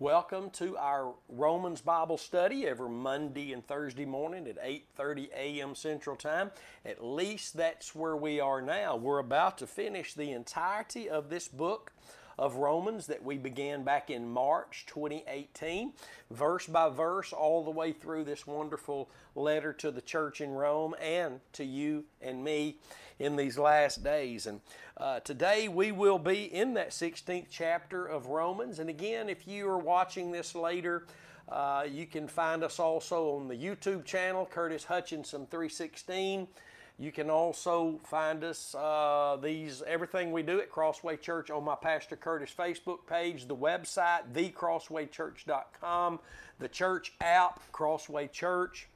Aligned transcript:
Welcome 0.00 0.50
to 0.50 0.76
our 0.76 1.12
Romans 1.28 1.80
Bible 1.80 2.18
study 2.18 2.68
every 2.68 2.88
Monday 2.88 3.52
and 3.52 3.66
Thursday 3.66 4.04
morning 4.04 4.46
at 4.46 4.56
8:30 4.62 5.32
a.m. 5.32 5.74
Central 5.74 6.14
Time. 6.14 6.52
At 6.84 7.04
least 7.04 7.56
that's 7.56 7.96
where 7.96 8.16
we 8.16 8.38
are 8.38 8.62
now. 8.62 8.94
We're 8.94 9.18
about 9.18 9.58
to 9.58 9.66
finish 9.66 10.14
the 10.14 10.30
entirety 10.30 11.10
of 11.10 11.30
this 11.30 11.48
book 11.48 11.90
of 12.38 12.56
Romans 12.56 13.06
that 13.08 13.22
we 13.22 13.36
began 13.36 13.82
back 13.82 14.10
in 14.10 14.28
March 14.28 14.84
2018, 14.86 15.92
verse 16.30 16.66
by 16.66 16.88
verse, 16.88 17.32
all 17.32 17.64
the 17.64 17.70
way 17.70 17.92
through 17.92 18.24
this 18.24 18.46
wonderful 18.46 19.10
letter 19.34 19.72
to 19.72 19.90
the 19.90 20.00
church 20.00 20.40
in 20.40 20.52
Rome 20.52 20.94
and 21.02 21.40
to 21.54 21.64
you 21.64 22.04
and 22.22 22.44
me 22.44 22.76
in 23.18 23.34
these 23.34 23.58
last 23.58 24.04
days. 24.04 24.46
And 24.46 24.60
uh, 24.96 25.20
today 25.20 25.68
we 25.68 25.90
will 25.90 26.18
be 26.18 26.44
in 26.44 26.74
that 26.74 26.90
16th 26.90 27.46
chapter 27.50 28.06
of 28.06 28.26
Romans. 28.26 28.78
And 28.78 28.88
again, 28.88 29.28
if 29.28 29.48
you 29.48 29.68
are 29.68 29.78
watching 29.78 30.30
this 30.30 30.54
later, 30.54 31.06
uh, 31.48 31.86
you 31.90 32.06
can 32.06 32.28
find 32.28 32.62
us 32.62 32.78
also 32.78 33.36
on 33.36 33.48
the 33.48 33.56
YouTube 33.56 34.04
channel, 34.04 34.46
Curtis 34.46 34.84
Hutchinson 34.84 35.46
316. 35.46 36.46
You 37.00 37.12
can 37.12 37.30
also 37.30 38.00
find 38.02 38.42
us 38.42 38.74
uh, 38.74 39.38
these 39.40 39.82
everything 39.86 40.32
we 40.32 40.42
do 40.42 40.60
at 40.60 40.68
Crossway 40.68 41.16
Church 41.16 41.48
on 41.48 41.62
my 41.62 41.76
Pastor 41.76 42.16
Curtis 42.16 42.52
Facebook 42.56 43.06
page, 43.08 43.46
the 43.46 43.54
website 43.54 44.32
thecrosswaychurch.com, 44.32 46.18
the 46.58 46.68
church 46.68 47.12
app 47.20 47.60
Crossway 47.70 48.26
Church, 48.26 48.88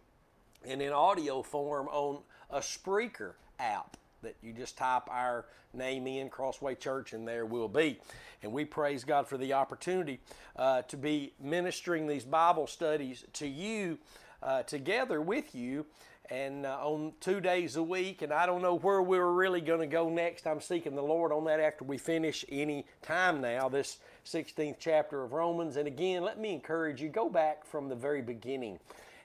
and 0.66 0.82
in 0.82 0.92
audio 0.92 1.42
form 1.42 1.86
on 1.88 2.22
a 2.50 2.58
Spreaker 2.58 3.34
app 3.60 3.96
that 4.22 4.34
you 4.42 4.52
just 4.52 4.76
type 4.76 5.08
our 5.08 5.44
name 5.72 6.08
in 6.08 6.28
Crossway 6.28 6.74
Church 6.74 7.12
and 7.12 7.26
there 7.26 7.46
will 7.46 7.68
be. 7.68 8.00
And 8.42 8.52
we 8.52 8.64
praise 8.64 9.04
God 9.04 9.28
for 9.28 9.38
the 9.38 9.52
opportunity 9.52 10.18
uh, 10.56 10.82
to 10.82 10.96
be 10.96 11.34
ministering 11.40 12.08
these 12.08 12.24
Bible 12.24 12.66
studies 12.66 13.24
to 13.34 13.46
you 13.46 13.98
uh, 14.42 14.64
together 14.64 15.20
with 15.20 15.54
you 15.54 15.86
and 16.30 16.64
uh, 16.64 16.78
on 16.80 17.12
two 17.20 17.40
days 17.40 17.76
a 17.76 17.82
week. 17.82 18.22
And 18.22 18.32
I 18.32 18.46
don't 18.46 18.62
know 18.62 18.76
where 18.76 19.02
we're 19.02 19.30
really 19.30 19.60
going 19.60 19.80
to 19.80 19.86
go 19.86 20.08
next. 20.08 20.46
I'm 20.46 20.60
seeking 20.60 20.94
the 20.94 21.02
Lord 21.02 21.32
on 21.32 21.44
that 21.44 21.60
after 21.60 21.84
we 21.84 21.98
finish 21.98 22.44
any 22.48 22.86
time 23.02 23.40
now, 23.40 23.68
this 23.68 23.98
16th 24.26 24.76
chapter 24.78 25.22
of 25.24 25.32
Romans. 25.32 25.76
And 25.76 25.86
again, 25.86 26.22
let 26.22 26.38
me 26.38 26.52
encourage 26.52 27.02
you 27.02 27.08
go 27.08 27.28
back 27.28 27.64
from 27.64 27.88
the 27.88 27.96
very 27.96 28.22
beginning 28.22 28.78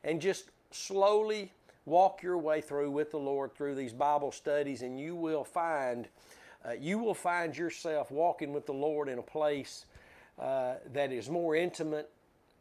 and 0.03 0.21
just 0.21 0.49
slowly 0.71 1.51
walk 1.85 2.21
your 2.21 2.37
way 2.37 2.61
through 2.61 2.91
with 2.91 3.11
the 3.11 3.19
Lord 3.19 3.55
through 3.55 3.75
these 3.75 3.93
Bible 3.93 4.31
studies, 4.31 4.81
and 4.81 4.99
you 4.99 5.15
will 5.15 5.43
find. 5.43 6.07
Uh, 6.67 6.71
you 6.73 6.97
will 6.97 7.13
find 7.13 7.55
yourself 7.55 8.11
walking 8.11 8.51
with 8.51 8.65
the 8.65 8.73
Lord 8.73 9.07
in 9.07 9.19
a 9.19 9.23
place 9.23 9.85
uh, 10.39 10.75
that 10.91 11.11
is 11.13 11.29
more 11.29 11.55
intimate 11.55 12.09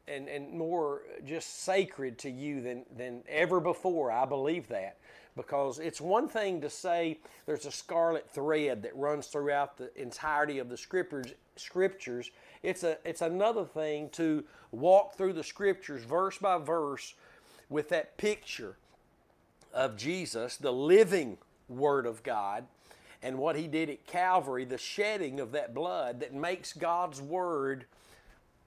and, 0.08 0.28
and 0.28 0.52
more 0.52 1.02
just 1.24 1.64
sacred 1.64 2.18
to 2.18 2.30
you 2.30 2.60
than, 2.60 2.84
than 2.96 3.22
ever 3.28 3.60
before. 3.60 4.10
I 4.10 4.24
believe 4.24 4.68
that. 4.68 4.96
Because 5.36 5.78
it's 5.78 6.00
one 6.00 6.28
thing 6.28 6.62
to 6.62 6.70
say 6.70 7.18
there's 7.44 7.66
a 7.66 7.72
scarlet 7.72 8.30
thread 8.30 8.82
that 8.82 8.96
runs 8.96 9.26
throughout 9.26 9.76
the 9.76 9.90
entirety 10.00 10.58
of 10.58 10.68
the 10.68 10.76
scriptures. 10.76 11.32
Scriptures. 11.56 12.30
It's 12.62 12.84
a 12.84 12.98
it's 13.04 13.22
another 13.22 13.64
thing 13.64 14.10
to 14.10 14.44
walk 14.72 15.16
through 15.16 15.34
the 15.34 15.44
scriptures 15.44 16.04
verse 16.04 16.38
by 16.38 16.58
verse 16.58 17.14
with 17.68 17.88
that 17.90 18.16
picture 18.16 18.76
of 19.72 19.96
Jesus, 19.96 20.56
the 20.56 20.72
living 20.72 21.38
Word 21.68 22.06
of 22.06 22.22
God, 22.22 22.64
and 23.22 23.38
what 23.38 23.56
He 23.56 23.66
did 23.66 23.90
at 23.90 24.06
Calvary, 24.06 24.64
the 24.64 24.78
shedding 24.78 25.40
of 25.40 25.52
that 25.52 25.74
blood 25.74 26.20
that 26.20 26.34
makes 26.34 26.72
God's 26.72 27.20
Word 27.20 27.84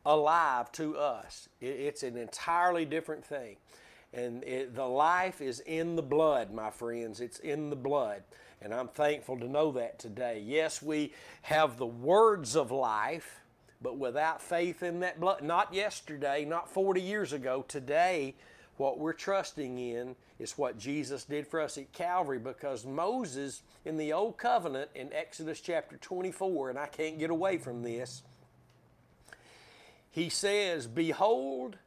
alive 0.05 0.71
to 0.73 0.97
us. 0.97 1.49
It's 1.61 2.03
an 2.03 2.17
entirely 2.17 2.85
different 2.85 3.25
thing. 3.25 3.57
And 4.13 4.43
it, 4.43 4.75
the 4.75 4.87
life 4.87 5.41
is 5.41 5.59
in 5.61 5.95
the 5.95 6.01
blood, 6.01 6.51
my 6.51 6.71
friends. 6.71 7.21
It's 7.21 7.39
in 7.39 7.69
the 7.69 7.75
blood. 7.75 8.23
And 8.61 8.73
I'm 8.73 8.87
thankful 8.87 9.39
to 9.39 9.47
know 9.47 9.71
that 9.73 9.99
today. 9.99 10.43
Yes, 10.45 10.81
we 10.81 11.13
have 11.43 11.77
the 11.77 11.85
words 11.85 12.55
of 12.55 12.71
life, 12.71 13.39
but 13.81 13.97
without 13.97 14.41
faith 14.41 14.83
in 14.83 14.99
that 15.01 15.19
blood, 15.19 15.43
not 15.43 15.73
yesterday, 15.73 16.43
not 16.43 16.69
40 16.69 17.01
years 17.01 17.31
ago, 17.31 17.63
today, 17.67 18.35
what 18.77 18.97
we're 18.97 19.13
trusting 19.13 19.77
in 19.77 20.15
is 20.39 20.57
what 20.57 20.77
Jesus 20.77 21.25
did 21.25 21.45
for 21.45 21.61
us 21.61 21.77
at 21.77 21.91
Calvary 21.93 22.39
because 22.39 22.85
Moses 22.85 23.61
in 23.85 23.97
the 23.97 24.13
Old 24.13 24.37
Covenant 24.37 24.89
in 24.95 25.11
Exodus 25.13 25.61
chapter 25.61 25.97
24, 25.97 26.69
and 26.71 26.79
I 26.79 26.87
can't 26.87 27.19
get 27.19 27.29
away 27.29 27.57
from 27.57 27.83
this, 27.83 28.23
he 30.11 30.29
says, 30.29 30.87
Behold 30.87 31.77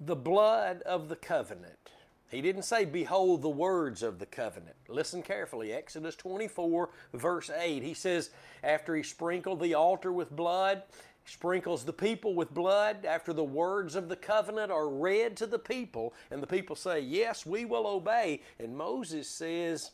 the 0.00 0.16
blood 0.16 0.82
of 0.82 1.08
the 1.08 1.16
covenant. 1.16 1.90
He 2.30 2.40
didn't 2.40 2.62
say, 2.62 2.84
Behold 2.86 3.42
the 3.42 3.50
words 3.50 4.02
of 4.02 4.18
the 4.18 4.26
covenant. 4.26 4.76
Listen 4.88 5.22
carefully. 5.22 5.72
Exodus 5.72 6.16
24, 6.16 6.88
verse 7.12 7.50
8. 7.50 7.82
He 7.82 7.94
says, 7.94 8.30
After 8.64 8.96
he 8.96 9.02
sprinkled 9.02 9.60
the 9.60 9.74
altar 9.74 10.12
with 10.12 10.30
blood, 10.30 10.82
sprinkles 11.26 11.84
the 11.84 11.92
people 11.92 12.34
with 12.34 12.54
blood 12.54 13.04
after 13.04 13.32
the 13.32 13.44
words 13.44 13.94
of 13.94 14.08
the 14.08 14.16
covenant 14.16 14.72
are 14.72 14.88
read 14.88 15.36
to 15.36 15.46
the 15.46 15.58
people, 15.58 16.14
and 16.30 16.42
the 16.42 16.46
people 16.46 16.74
say, 16.74 17.00
Yes, 17.00 17.44
we 17.44 17.66
will 17.66 17.86
obey. 17.86 18.40
And 18.58 18.76
Moses 18.76 19.28
says, 19.28 19.90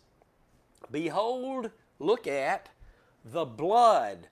Behold, 0.93 1.73
look 1.99 2.29
at 2.29 2.69
the 3.25 3.45
blood 3.45 4.29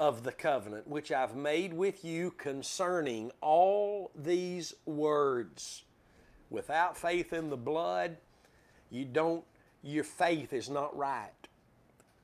of 0.00 0.22
the 0.22 0.32
covenant 0.32 0.88
which 0.88 1.12
I've 1.12 1.36
made 1.36 1.74
with 1.74 2.06
you 2.06 2.30
concerning 2.30 3.30
all 3.42 4.10
these 4.16 4.72
words. 4.86 5.84
Without 6.48 6.96
faith 6.96 7.34
in 7.34 7.50
the 7.50 7.58
blood, 7.58 8.16
you 8.90 9.04
don't 9.04 9.44
your 9.82 10.04
faith 10.04 10.54
is 10.54 10.70
not 10.70 10.96
right. 10.96 11.30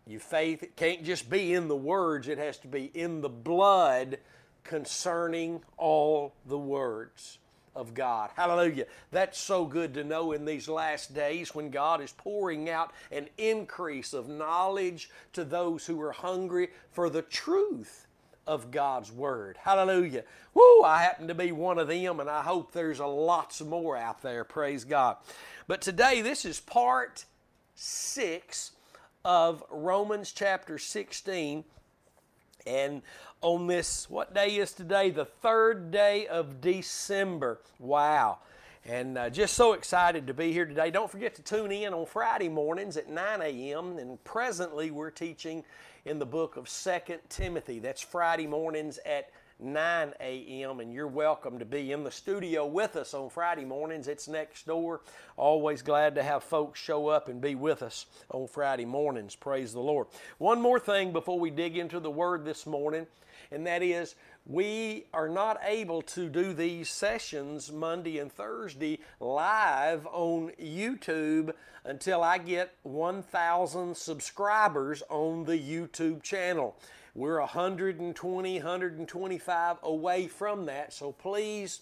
Your 0.06 0.20
faith 0.20 0.62
it 0.62 0.74
can't 0.74 1.04
just 1.04 1.28
be 1.28 1.52
in 1.52 1.68
the 1.68 1.76
words, 1.76 2.28
it 2.28 2.38
has 2.38 2.56
to 2.60 2.66
be 2.66 2.90
in 2.94 3.20
the 3.20 3.28
blood 3.28 4.20
concerning 4.64 5.60
all 5.76 6.32
the 6.46 6.58
words 6.58 7.38
of 7.76 7.94
God. 7.94 8.30
Hallelujah. 8.34 8.86
That's 9.12 9.38
so 9.38 9.66
good 9.66 9.94
to 9.94 10.02
know 10.02 10.32
in 10.32 10.44
these 10.44 10.68
last 10.68 11.14
days 11.14 11.54
when 11.54 11.70
God 11.70 12.00
is 12.00 12.12
pouring 12.12 12.68
out 12.68 12.92
an 13.12 13.28
increase 13.38 14.12
of 14.12 14.28
knowledge 14.28 15.10
to 15.34 15.44
those 15.44 15.86
who 15.86 16.00
are 16.00 16.12
hungry 16.12 16.70
for 16.90 17.10
the 17.10 17.22
truth 17.22 18.06
of 18.46 18.70
God's 18.70 19.12
Word. 19.12 19.58
Hallelujah. 19.60 20.24
Woo, 20.54 20.82
I 20.82 21.02
happen 21.02 21.28
to 21.28 21.34
be 21.34 21.52
one 21.52 21.78
of 21.78 21.88
them, 21.88 22.18
and 22.20 22.30
I 22.30 22.42
hope 22.42 22.72
there's 22.72 23.00
a 23.00 23.06
lots 23.06 23.60
more 23.60 23.96
out 23.96 24.22
there. 24.22 24.42
Praise 24.44 24.84
God. 24.84 25.16
But 25.68 25.82
today, 25.82 26.22
this 26.22 26.44
is 26.44 26.60
part 26.60 27.26
six 27.74 28.72
of 29.24 29.62
Romans 29.70 30.32
chapter 30.32 30.78
16. 30.78 31.64
And 32.66 33.02
on 33.46 33.68
this, 33.68 34.10
what 34.10 34.34
day 34.34 34.56
is 34.56 34.72
today? 34.72 35.10
The 35.10 35.24
third 35.24 35.92
day 35.92 36.26
of 36.26 36.60
December. 36.60 37.60
Wow. 37.78 38.38
And 38.84 39.16
uh, 39.16 39.30
just 39.30 39.54
so 39.54 39.74
excited 39.74 40.26
to 40.26 40.34
be 40.34 40.52
here 40.52 40.66
today. 40.66 40.90
Don't 40.90 41.08
forget 41.08 41.36
to 41.36 41.42
tune 41.42 41.70
in 41.70 41.94
on 41.94 42.06
Friday 42.06 42.48
mornings 42.48 42.96
at 42.96 43.08
9 43.08 43.42
a.m. 43.42 43.98
And 43.98 44.22
presently 44.24 44.90
we're 44.90 45.12
teaching 45.12 45.62
in 46.04 46.18
the 46.18 46.26
book 46.26 46.56
of 46.56 46.68
Second 46.68 47.20
Timothy. 47.28 47.78
That's 47.78 48.02
Friday 48.02 48.48
mornings 48.48 48.98
at 49.06 49.30
9 49.60 50.14
a.m. 50.20 50.80
And 50.80 50.92
you're 50.92 51.06
welcome 51.06 51.60
to 51.60 51.64
be 51.64 51.92
in 51.92 52.02
the 52.02 52.10
studio 52.10 52.66
with 52.66 52.96
us 52.96 53.14
on 53.14 53.30
Friday 53.30 53.64
mornings. 53.64 54.08
It's 54.08 54.26
next 54.26 54.66
door. 54.66 55.02
Always 55.36 55.82
glad 55.82 56.16
to 56.16 56.22
have 56.24 56.42
folks 56.42 56.80
show 56.80 57.06
up 57.06 57.28
and 57.28 57.40
be 57.40 57.54
with 57.54 57.84
us 57.84 58.06
on 58.28 58.48
Friday 58.48 58.86
mornings. 58.86 59.36
Praise 59.36 59.72
the 59.72 59.78
Lord. 59.78 60.08
One 60.38 60.60
more 60.60 60.80
thing 60.80 61.12
before 61.12 61.38
we 61.38 61.50
dig 61.50 61.78
into 61.78 62.00
the 62.00 62.10
Word 62.10 62.44
this 62.44 62.66
morning, 62.66 63.06
and 63.50 63.66
that 63.66 63.82
is 63.82 64.14
we 64.46 65.06
are 65.12 65.28
not 65.28 65.58
able 65.64 66.02
to 66.02 66.28
do 66.28 66.54
these 66.54 66.88
sessions 66.88 67.72
Monday 67.72 68.18
and 68.18 68.30
Thursday 68.30 69.00
live 69.18 70.06
on 70.06 70.52
YouTube 70.60 71.52
until 71.84 72.22
I 72.22 72.38
get 72.38 72.74
1,000 72.82 73.96
subscribers 73.96 75.02
on 75.08 75.44
the 75.44 75.58
YouTube 75.58 76.22
channel. 76.22 76.76
We're 77.14 77.40
120, 77.40 78.56
125 78.58 79.76
away 79.82 80.26
from 80.28 80.66
that. 80.66 80.92
So 80.92 81.12
please 81.12 81.80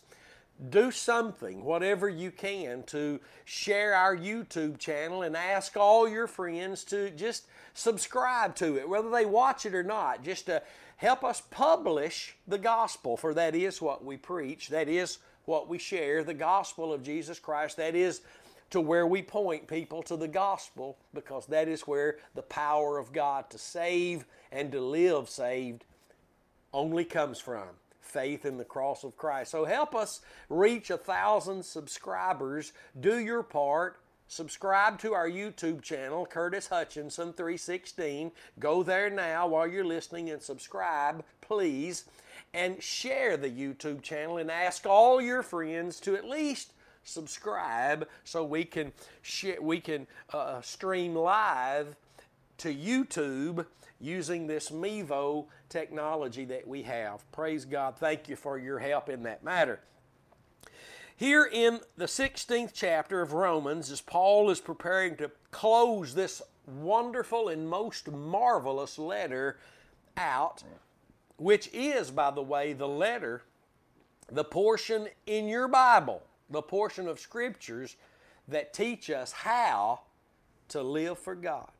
do 0.70 0.90
something, 0.90 1.64
whatever 1.64 2.08
you 2.08 2.30
can, 2.30 2.84
to 2.84 3.20
share 3.44 3.94
our 3.94 4.16
YouTube 4.16 4.78
channel 4.78 5.22
and 5.22 5.36
ask 5.36 5.76
all 5.76 6.08
your 6.08 6.28
friends 6.28 6.84
to 6.84 7.10
just 7.10 7.46
subscribe 7.74 8.54
to 8.56 8.76
it, 8.76 8.88
whether 8.88 9.10
they 9.10 9.24
watch 9.26 9.66
it 9.66 9.74
or 9.74 9.82
not, 9.82 10.22
just 10.22 10.46
to 10.46 10.62
help 10.96 11.24
us 11.24 11.42
publish 11.50 12.36
the 12.46 12.58
gospel, 12.58 13.16
for 13.16 13.34
that 13.34 13.54
is 13.54 13.82
what 13.82 14.04
we 14.04 14.16
preach, 14.16 14.68
that 14.68 14.88
is 14.88 15.18
what 15.44 15.68
we 15.68 15.78
share, 15.78 16.24
the 16.24 16.34
gospel 16.34 16.92
of 16.92 17.02
Jesus 17.02 17.38
Christ, 17.38 17.76
that 17.76 17.94
is 17.94 18.22
to 18.70 18.80
where 18.80 19.06
we 19.06 19.22
point 19.22 19.68
people 19.68 20.02
to 20.02 20.16
the 20.16 20.28
gospel 20.28 20.96
because 21.12 21.46
that 21.46 21.68
is 21.68 21.82
where 21.82 22.16
the 22.34 22.42
power 22.42 22.98
of 22.98 23.12
God 23.12 23.50
to 23.50 23.58
save 23.58 24.24
and 24.50 24.72
to 24.72 24.80
live 24.80 25.28
saved 25.28 25.84
only 26.72 27.04
comes 27.04 27.38
from. 27.38 27.68
faith 28.00 28.44
in 28.44 28.58
the 28.58 28.64
cross 28.64 29.02
of 29.02 29.16
Christ. 29.16 29.50
So 29.50 29.64
help 29.64 29.94
us 29.94 30.20
reach 30.48 30.90
a 30.90 30.96
thousand 30.96 31.64
subscribers. 31.64 32.72
Do 33.00 33.18
your 33.18 33.42
part. 33.42 33.98
Subscribe 34.26 34.98
to 35.00 35.12
our 35.14 35.28
YouTube 35.28 35.82
channel, 35.82 36.26
Curtis 36.26 36.68
Hutchinson 36.68 37.32
316. 37.32 38.32
Go 38.58 38.82
there 38.82 39.10
now 39.10 39.46
while 39.46 39.66
you're 39.66 39.84
listening 39.84 40.30
and 40.30 40.42
subscribe, 40.42 41.24
please. 41.40 42.04
And 42.52 42.82
share 42.82 43.36
the 43.36 43.50
YouTube 43.50 44.02
channel 44.02 44.38
and 44.38 44.50
ask 44.50 44.86
all 44.86 45.20
your 45.20 45.42
friends 45.42 46.00
to 46.00 46.16
at 46.16 46.28
least 46.28 46.72
subscribe 47.02 48.08
so 48.24 48.44
we 48.44 48.64
can 48.64 48.92
share, 49.22 49.60
we 49.60 49.80
can 49.80 50.06
uh, 50.32 50.60
stream 50.62 51.14
live 51.14 51.96
to 52.58 52.74
YouTube 52.74 53.66
using 54.00 54.46
this 54.46 54.70
Mevo 54.70 55.46
technology 55.68 56.44
that 56.46 56.66
we 56.66 56.82
have. 56.82 57.30
Praise 57.32 57.64
God. 57.64 57.96
Thank 57.96 58.28
you 58.28 58.36
for 58.36 58.58
your 58.58 58.78
help 58.78 59.08
in 59.08 59.22
that 59.24 59.44
matter. 59.44 59.80
Here 61.16 61.48
in 61.50 61.78
the 61.96 62.06
16th 62.06 62.72
chapter 62.74 63.22
of 63.22 63.32
Romans, 63.32 63.88
as 63.92 64.00
Paul 64.00 64.50
is 64.50 64.60
preparing 64.60 65.16
to 65.16 65.30
close 65.52 66.12
this 66.14 66.42
wonderful 66.66 67.48
and 67.48 67.68
most 67.68 68.10
marvelous 68.10 68.98
letter 68.98 69.58
out, 70.16 70.64
which 71.36 71.68
is, 71.72 72.10
by 72.10 72.32
the 72.32 72.42
way, 72.42 72.72
the 72.72 72.88
letter, 72.88 73.42
the 74.30 74.42
portion 74.42 75.06
in 75.24 75.46
your 75.46 75.68
Bible, 75.68 76.20
the 76.50 76.62
portion 76.62 77.06
of 77.06 77.20
scriptures 77.20 77.94
that 78.48 78.74
teach 78.74 79.08
us 79.08 79.30
how 79.30 80.00
to 80.68 80.82
live 80.82 81.18
for 81.18 81.36
God. 81.36 81.70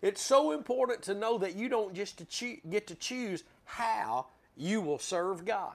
It's 0.00 0.22
so 0.22 0.52
important 0.52 1.02
to 1.02 1.14
know 1.14 1.36
that 1.38 1.56
you 1.56 1.68
don't 1.68 1.94
just 1.94 2.22
get 2.70 2.86
to 2.86 2.94
choose 2.94 3.42
how 3.64 4.26
you 4.56 4.80
will 4.80 5.00
serve 5.00 5.44
God. 5.44 5.74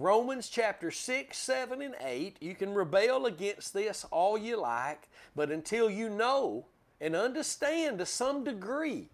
Romans 0.00 0.48
chapter 0.48 0.92
6, 0.92 1.36
7, 1.36 1.82
and 1.82 1.96
8, 2.00 2.36
you 2.40 2.54
can 2.54 2.72
rebel 2.72 3.26
against 3.26 3.74
this 3.74 4.06
all 4.12 4.38
you 4.38 4.56
like, 4.56 5.08
but 5.34 5.50
until 5.50 5.90
you 5.90 6.08
know 6.08 6.66
and 7.00 7.16
understand 7.16 7.98
to 7.98 8.06
some 8.06 8.44
degree 8.44 9.08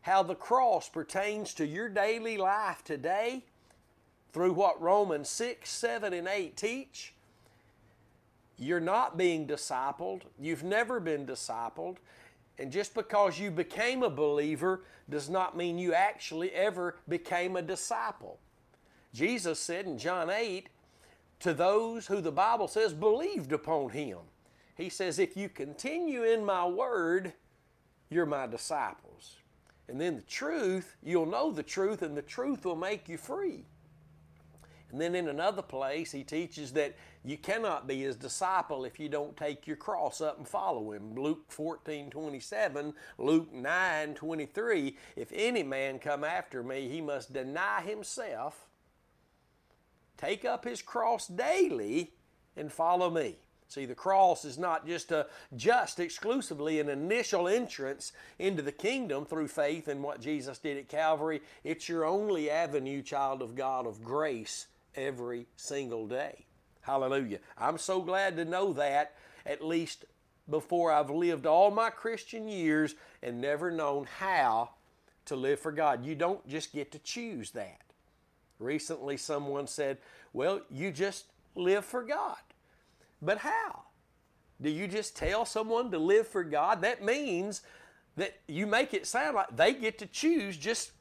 how 0.00 0.22
the 0.22 0.34
cross 0.34 0.88
pertains 0.88 1.52
to 1.52 1.66
your 1.66 1.90
daily 1.90 2.38
life 2.38 2.82
today 2.82 3.44
through 4.32 4.54
what 4.54 4.80
Romans 4.80 5.28
6, 5.28 5.68
7, 5.68 6.14
and 6.14 6.26
8 6.26 6.56
teach, 6.56 7.12
you're 8.56 8.80
not 8.80 9.18
being 9.18 9.46
discipled. 9.46 10.22
You've 10.40 10.64
never 10.64 11.00
been 11.00 11.26
discipled. 11.26 11.98
And 12.58 12.72
just 12.72 12.94
because 12.94 13.38
you 13.38 13.50
became 13.50 14.02
a 14.02 14.08
believer 14.08 14.84
does 15.10 15.28
not 15.28 15.54
mean 15.54 15.76
you 15.76 15.92
actually 15.92 16.50
ever 16.52 16.96
became 17.06 17.56
a 17.56 17.62
disciple. 17.62 18.38
Jesus 19.14 19.58
said 19.58 19.86
in 19.86 19.98
John 19.98 20.30
8, 20.30 20.68
to 21.40 21.52
those 21.52 22.06
who 22.06 22.20
the 22.20 22.32
Bible 22.32 22.68
says 22.68 22.94
believed 22.94 23.52
upon 23.52 23.90
him, 23.90 24.18
he 24.76 24.88
says, 24.88 25.18
If 25.18 25.36
you 25.36 25.48
continue 25.48 26.22
in 26.22 26.44
my 26.44 26.66
word, 26.66 27.32
you're 28.08 28.26
my 28.26 28.46
disciples. 28.46 29.36
And 29.88 30.00
then 30.00 30.16
the 30.16 30.22
truth, 30.22 30.96
you'll 31.02 31.26
know 31.26 31.50
the 31.50 31.62
truth, 31.62 32.02
and 32.02 32.16
the 32.16 32.22
truth 32.22 32.64
will 32.64 32.76
make 32.76 33.08
you 33.08 33.18
free. 33.18 33.64
And 34.92 35.00
then 35.00 35.14
in 35.14 35.28
another 35.28 35.62
place, 35.62 36.12
he 36.12 36.22
teaches 36.22 36.72
that 36.72 36.94
you 37.24 37.38
cannot 37.38 37.86
be 37.86 38.02
his 38.02 38.14
disciple 38.14 38.84
if 38.84 39.00
you 39.00 39.08
don't 39.08 39.36
take 39.36 39.66
your 39.66 39.76
cross 39.76 40.20
up 40.20 40.36
and 40.36 40.46
follow 40.46 40.92
him. 40.92 41.14
Luke 41.14 41.44
14 41.48 42.10
27, 42.10 42.92
Luke 43.16 43.52
9 43.52 44.14
23. 44.14 44.96
If 45.16 45.32
any 45.34 45.62
man 45.62 45.98
come 45.98 46.24
after 46.24 46.62
me, 46.62 46.88
he 46.88 47.00
must 47.00 47.32
deny 47.32 47.80
himself, 47.80 48.68
take 50.22 50.44
up 50.44 50.64
his 50.64 50.82
cross 50.82 51.26
daily, 51.26 52.12
and 52.56 52.72
follow 52.72 53.10
me. 53.10 53.36
See, 53.66 53.86
the 53.86 53.94
cross 53.94 54.44
is 54.44 54.58
not 54.58 54.86
just 54.86 55.10
a 55.10 55.26
just 55.56 55.98
exclusively 55.98 56.78
an 56.78 56.90
initial 56.90 57.48
entrance 57.48 58.12
into 58.38 58.62
the 58.62 58.70
kingdom 58.70 59.24
through 59.24 59.48
faith 59.48 59.88
in 59.88 60.02
what 60.02 60.20
Jesus 60.20 60.58
did 60.58 60.76
at 60.76 60.88
Calvary. 60.88 61.40
It's 61.64 61.88
your 61.88 62.04
only 62.04 62.50
avenue, 62.50 63.02
child 63.02 63.40
of 63.40 63.54
God, 63.54 63.86
of 63.86 64.04
grace 64.04 64.66
every 64.94 65.46
single 65.56 66.06
day. 66.06 66.44
Hallelujah. 66.82 67.38
I'm 67.56 67.78
so 67.78 68.02
glad 68.02 68.36
to 68.36 68.44
know 68.44 68.74
that 68.74 69.14
at 69.46 69.64
least 69.64 70.04
before 70.50 70.92
I've 70.92 71.10
lived 71.10 71.46
all 71.46 71.70
my 71.70 71.88
Christian 71.88 72.46
years 72.48 72.94
and 73.22 73.40
never 73.40 73.70
known 73.70 74.06
how 74.18 74.70
to 75.24 75.36
live 75.36 75.60
for 75.60 75.72
God. 75.72 76.04
You 76.04 76.14
don't 76.14 76.46
just 76.46 76.74
get 76.74 76.92
to 76.92 76.98
choose 76.98 77.52
that. 77.52 77.91
Recently, 78.62 79.16
someone 79.16 79.66
said, 79.66 79.98
Well, 80.32 80.60
you 80.70 80.90
just 80.90 81.26
live 81.54 81.84
for 81.84 82.02
God. 82.02 82.38
But 83.20 83.38
how? 83.38 83.82
Do 84.60 84.70
you 84.70 84.86
just 84.86 85.16
tell 85.16 85.44
someone 85.44 85.90
to 85.90 85.98
live 85.98 86.26
for 86.26 86.44
God? 86.44 86.82
That 86.82 87.04
means 87.04 87.62
that 88.16 88.38
you 88.46 88.66
make 88.66 88.94
it 88.94 89.06
sound 89.06 89.34
like 89.34 89.56
they 89.56 89.74
get 89.74 89.98
to 89.98 90.06
choose 90.06 90.56
just 90.56 90.92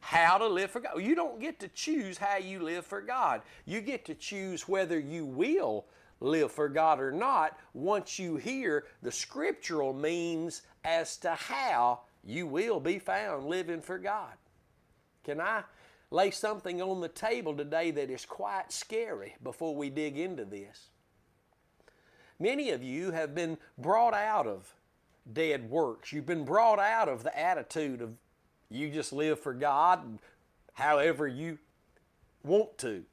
how 0.00 0.38
to 0.38 0.46
live 0.46 0.70
for 0.70 0.80
God. 0.80 1.02
You 1.02 1.14
don't 1.14 1.40
get 1.40 1.60
to 1.60 1.68
choose 1.68 2.18
how 2.18 2.38
you 2.38 2.60
live 2.60 2.86
for 2.86 3.00
God. 3.00 3.42
You 3.66 3.80
get 3.80 4.04
to 4.06 4.14
choose 4.14 4.66
whether 4.66 4.98
you 4.98 5.24
will 5.24 5.84
live 6.20 6.50
for 6.50 6.68
God 6.68 7.00
or 7.00 7.12
not 7.12 7.58
once 7.74 8.18
you 8.18 8.36
hear 8.36 8.84
the 9.02 9.12
scriptural 9.12 9.92
means 9.92 10.62
as 10.84 11.16
to 11.18 11.30
how 11.30 12.00
you 12.24 12.46
will 12.46 12.80
be 12.80 12.98
found 12.98 13.46
living 13.46 13.80
for 13.80 13.98
God. 13.98 14.32
Can 15.24 15.40
I 15.40 15.62
lay 16.10 16.30
something 16.30 16.82
on 16.82 17.00
the 17.00 17.08
table 17.08 17.56
today 17.56 17.90
that 17.90 18.10
is 18.10 18.24
quite 18.24 18.72
scary 18.72 19.36
before 19.42 19.74
we 19.74 19.90
dig 19.90 20.18
into 20.18 20.44
this? 20.44 20.88
Many 22.38 22.70
of 22.70 22.82
you 22.82 23.10
have 23.10 23.34
been 23.34 23.58
brought 23.76 24.14
out 24.14 24.46
of 24.46 24.74
dead 25.30 25.70
works. 25.70 26.12
You've 26.12 26.26
been 26.26 26.44
brought 26.44 26.78
out 26.78 27.08
of 27.08 27.22
the 27.22 27.38
attitude 27.38 28.00
of 28.00 28.14
you 28.70 28.90
just 28.90 29.12
live 29.12 29.38
for 29.38 29.52
God 29.52 30.18
however 30.74 31.28
you 31.28 31.58
want 32.42 32.78
to. 32.78 33.04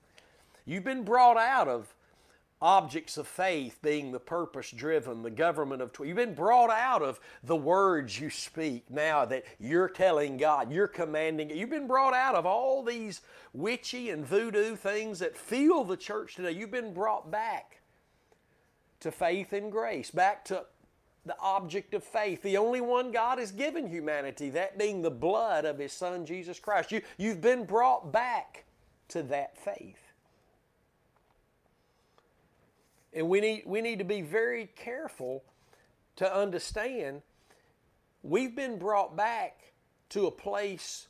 You've 0.66 0.84
been 0.84 1.04
brought 1.04 1.38
out 1.38 1.68
of 1.68 1.94
objects 2.62 3.18
of 3.18 3.28
faith 3.28 3.80
being 3.84 4.12
the 4.12 4.20
purpose 4.20 4.72
driven, 4.72 5.22
the 5.22 5.30
government 5.30 5.82
of. 5.82 5.92
You've 6.04 6.18
been 6.18 6.34
brought 6.34 6.72
out 6.72 7.02
of 7.02 7.20
the 7.44 7.56
words 7.56 8.20
you 8.20 8.30
speak 8.30 8.90
now 8.90 9.26
that 9.26 9.44
you're 9.60 9.90
telling 9.90 10.38
God, 10.38 10.72
you're 10.72 10.88
commanding. 10.88 11.50
You've 11.50 11.70
been 11.70 11.88
brought 11.88 12.14
out 12.14 12.36
of 12.36 12.46
all 12.46 12.84
these 12.84 13.22
witchy 13.54 14.10
and 14.10 14.26
voodoo 14.26 14.76
things 14.76 15.20
that 15.20 15.38
fill 15.38 15.84
the 15.84 15.98
church 15.98 16.36
today. 16.36 16.52
You've 16.52 16.72
been 16.72 16.94
brought 16.94 17.30
back 17.30 17.82
to 19.02 19.12
faith 19.12 19.54
and 19.54 19.72
grace, 19.72 20.10
back 20.10 20.44
to 20.46 20.66
the 21.26 21.38
object 21.40 21.94
of 21.94 22.04
faith, 22.04 22.42
the 22.42 22.58
only 22.58 22.82
one 22.82 23.12
God 23.12 23.38
has 23.38 23.52
given 23.52 23.88
humanity, 23.88 24.50
that 24.52 24.78
being 24.78 25.02
the 25.02 25.12
blood 25.12 25.66
of 25.66 25.78
His 25.78 25.94
Son 25.94 26.26
Jesus 26.26 26.60
Christ. 26.60 26.92
You, 26.92 27.02
you've 27.18 27.42
been 27.42 27.66
brought 27.66 28.12
back 28.12 28.66
to 29.10 29.22
that 29.24 29.58
faith. 29.58 30.07
And 33.18 33.30
we 33.30 33.42
need, 33.42 33.64
we 33.66 33.82
need 33.82 33.98
to 33.98 34.06
be 34.06 34.22
very 34.22 34.70
careful 34.76 35.44
to 36.18 36.32
understand 36.32 37.24
we've 38.22 38.56
been 38.56 38.78
brought 38.78 39.18
back 39.18 39.74
to 40.10 40.28
a 40.28 40.32
place 40.32 41.08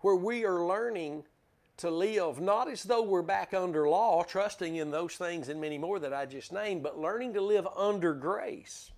where 0.00 0.16
we 0.16 0.46
are 0.46 0.64
learning 0.64 1.24
to 1.76 1.90
live 1.90 2.40
not 2.40 2.70
as 2.70 2.84
though 2.84 3.02
we're 3.02 3.20
back 3.20 3.52
under 3.52 3.86
law, 3.86 4.22
trusting 4.22 4.76
in 4.76 4.90
those 4.90 5.16
things 5.16 5.50
and 5.50 5.60
many 5.60 5.76
more 5.76 5.98
that 5.98 6.14
I 6.14 6.24
just 6.24 6.50
named, 6.50 6.82
but 6.82 6.98
learning 6.98 7.34
to 7.34 7.42
live 7.42 7.66
under 7.76 8.14
grace. 8.14 8.90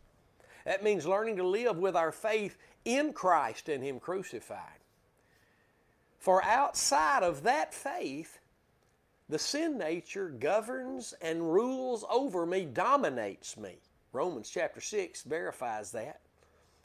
That 0.65 0.85
means 0.85 1.05
learning 1.05 1.39
to 1.39 1.45
live 1.45 1.79
with 1.79 1.97
our 1.97 2.13
faith 2.13 2.57
in 2.85 3.13
Christ 3.13 3.69
and 3.69 3.83
Him 3.83 3.99
crucified. 3.99 4.79
For 6.21 6.45
outside 6.45 7.25
of 7.25 7.43
that 7.43 7.75
faith, 7.75 8.39
the 9.33 9.39
sin 9.39 9.79
nature 9.79 10.29
governs 10.29 11.15
and 11.23 11.55
rules 11.55 12.05
over 12.11 12.45
me, 12.45 12.67
dominates 12.67 13.57
me. 13.57 13.79
Romans 14.13 14.51
chapter 14.51 14.79
6 14.79 15.23
verifies 15.23 15.91
that. 15.93 16.21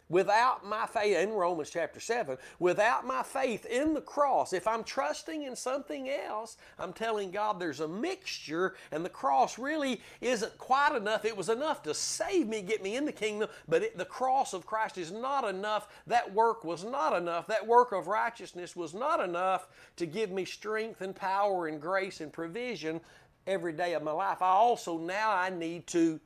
Without 0.10 0.66
my 0.66 0.86
faith, 0.86 1.18
in 1.18 1.32
Romans 1.34 1.70
chapter 1.70 2.00
7, 2.00 2.38
without 2.60 3.06
my 3.06 3.22
faith 3.24 3.66
in 3.66 3.94
the 3.94 4.02
cross, 4.02 4.54
if 4.54 4.66
I'm 4.66 4.86
trusting 4.86 5.44
in 5.44 5.54
something 5.54 6.10
else, 6.10 6.56
I'm 6.80 6.94
telling 6.94 7.30
God 7.30 7.60
there's 7.60 7.82
a 7.82 7.88
mixture, 7.90 8.76
and 8.92 9.04
the 9.04 9.10
cross 9.10 9.60
really 9.60 10.02
isn't 10.22 10.58
quite 10.58 10.96
enough. 10.96 11.26
It 11.26 11.36
was 11.36 11.50
enough 11.50 11.84
to 11.84 11.94
save 11.94 12.48
me, 12.48 12.62
get 12.62 12.82
me 12.82 12.96
in 12.96 13.04
the 13.04 13.12
kingdom, 13.12 13.50
but 13.68 13.84
it, 13.84 13.98
the 13.98 14.06
cross 14.06 14.54
of 14.54 14.66
Christ 14.66 14.98
is 14.98 15.12
not 15.12 15.44
enough. 15.44 15.90
That 16.08 16.34
work 16.34 16.64
was 16.64 16.86
not 16.86 17.14
enough. 17.14 17.48
That 17.48 17.68
work 17.68 17.92
of 17.92 18.08
righteousness 18.08 18.78
was 18.78 18.94
not 18.94 19.20
enough 19.20 19.68
to 19.98 20.06
give 20.06 20.32
me 20.32 20.46
strength 20.46 21.02
and 21.02 21.14
power 21.14 21.68
and 21.68 21.82
grace 21.82 22.22
and 22.22 22.32
provision 22.32 23.02
every 23.46 23.74
day 23.74 23.94
of 23.94 24.04
my 24.04 24.12
life. 24.12 24.42
I 24.42 24.50
also 24.50 24.98
now 24.98 25.32
I 25.32 25.50
need 25.50 25.86
to 25.88 26.22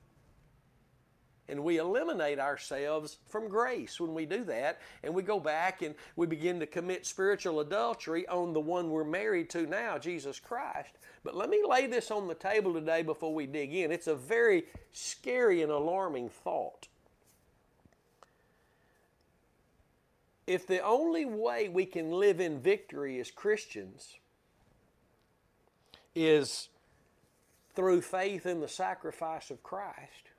and 1.51 1.62
we 1.62 1.77
eliminate 1.77 2.39
ourselves 2.39 3.17
from 3.27 3.50
grace 3.50 4.00
when 4.00 4.13
we 4.13 4.25
do 4.25 4.46
that. 4.46 4.79
And 5.03 5.13
we 5.13 5.22
go 5.22 5.38
back 5.38 5.81
and 5.81 5.93
we 6.15 6.25
begin 6.25 6.62
to 6.62 6.65
commit 6.65 7.05
spiritual 7.05 7.60
adultery 7.60 8.25
on 8.29 8.53
the 8.53 8.62
one 8.62 8.89
we're 8.89 9.03
married 9.03 9.50
to 9.50 9.67
now, 9.67 9.98
Jesus 9.98 10.39
Christ. 10.39 10.98
But 11.25 11.36
let 11.36 11.50
me 11.50 11.62
lay 11.67 11.88
this 11.88 12.10
on 12.10 12.29
the 12.29 12.36
table 12.36 12.74
today 12.74 13.03
before 13.03 13.36
we 13.36 13.48
dig 13.48 13.75
in. 13.75 13.91
It's 13.91 14.08
a 14.08 14.15
very 14.15 14.63
scary 14.93 15.62
and 15.62 15.72
alarming 15.72 16.29
thought. 16.29 16.88
If 20.48 20.65
the 20.65 20.79
only 20.79 21.25
way 21.25 21.67
we 21.67 21.86
can 21.86 22.12
live 22.12 22.39
in 22.39 22.62
victory 22.62 23.20
as 23.20 23.29
Christians 23.29 24.15
is 26.15 26.70
through 27.75 28.01
faith 28.01 28.46
in 28.46 28.62
the 28.62 28.70
sacrifice 28.70 29.51
of 29.51 29.62
Christ, 29.63 30.31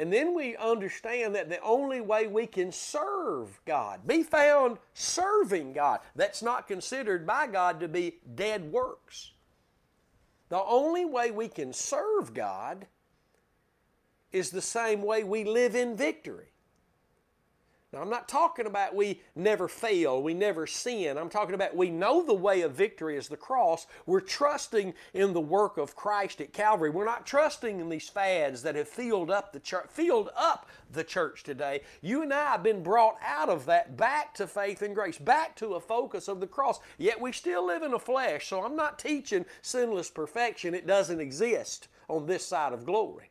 and 0.00 0.10
then 0.10 0.34
we 0.34 0.56
understand 0.56 1.34
that 1.34 1.50
the 1.50 1.60
only 1.60 2.00
way 2.00 2.26
we 2.26 2.46
can 2.46 2.72
serve 2.72 3.60
God, 3.66 4.06
be 4.06 4.22
found 4.22 4.78
serving 4.94 5.74
God, 5.74 6.00
that's 6.16 6.42
not 6.42 6.66
considered 6.66 7.26
by 7.26 7.46
God 7.46 7.80
to 7.80 7.86
be 7.86 8.14
dead 8.34 8.72
works. 8.72 9.32
The 10.48 10.62
only 10.62 11.04
way 11.04 11.30
we 11.30 11.48
can 11.48 11.74
serve 11.74 12.32
God 12.32 12.86
is 14.32 14.48
the 14.48 14.62
same 14.62 15.02
way 15.02 15.22
we 15.22 15.44
live 15.44 15.74
in 15.76 15.98
victory. 15.98 16.48
Now, 17.92 18.02
I'm 18.02 18.10
not 18.10 18.28
talking 18.28 18.66
about 18.66 18.94
we 18.94 19.20
never 19.34 19.66
fail, 19.66 20.22
we 20.22 20.32
never 20.32 20.64
sin. 20.64 21.18
I'm 21.18 21.28
talking 21.28 21.56
about 21.56 21.74
we 21.74 21.90
know 21.90 22.22
the 22.22 22.32
way 22.32 22.60
of 22.60 22.72
victory 22.72 23.16
is 23.16 23.26
the 23.26 23.36
cross. 23.36 23.88
We're 24.06 24.20
trusting 24.20 24.94
in 25.12 25.32
the 25.32 25.40
work 25.40 25.76
of 25.76 25.96
Christ 25.96 26.40
at 26.40 26.52
Calvary. 26.52 26.90
We're 26.90 27.04
not 27.04 27.26
trusting 27.26 27.80
in 27.80 27.88
these 27.88 28.08
fads 28.08 28.62
that 28.62 28.76
have 28.76 28.88
filled 28.88 29.28
up 29.28 29.52
the 29.52 29.58
church, 29.58 29.86
filled 29.90 30.30
up 30.36 30.68
the 30.92 31.02
church 31.02 31.42
today. 31.42 31.80
You 32.00 32.22
and 32.22 32.32
I 32.32 32.52
have 32.52 32.62
been 32.62 32.84
brought 32.84 33.16
out 33.26 33.48
of 33.48 33.66
that 33.66 33.96
back 33.96 34.34
to 34.34 34.46
faith 34.46 34.82
and 34.82 34.94
grace, 34.94 35.18
back 35.18 35.56
to 35.56 35.74
a 35.74 35.80
focus 35.80 36.28
of 36.28 36.38
the 36.38 36.46
cross. 36.46 36.78
Yet 36.96 37.20
we 37.20 37.32
still 37.32 37.66
live 37.66 37.82
in 37.82 37.94
a 37.94 37.98
flesh. 37.98 38.46
So 38.46 38.62
I'm 38.62 38.76
not 38.76 39.00
teaching 39.00 39.44
sinless 39.62 40.10
perfection. 40.10 40.76
It 40.76 40.86
doesn't 40.86 41.20
exist 41.20 41.88
on 42.08 42.26
this 42.26 42.46
side 42.46 42.72
of 42.72 42.86
glory. 42.86 43.30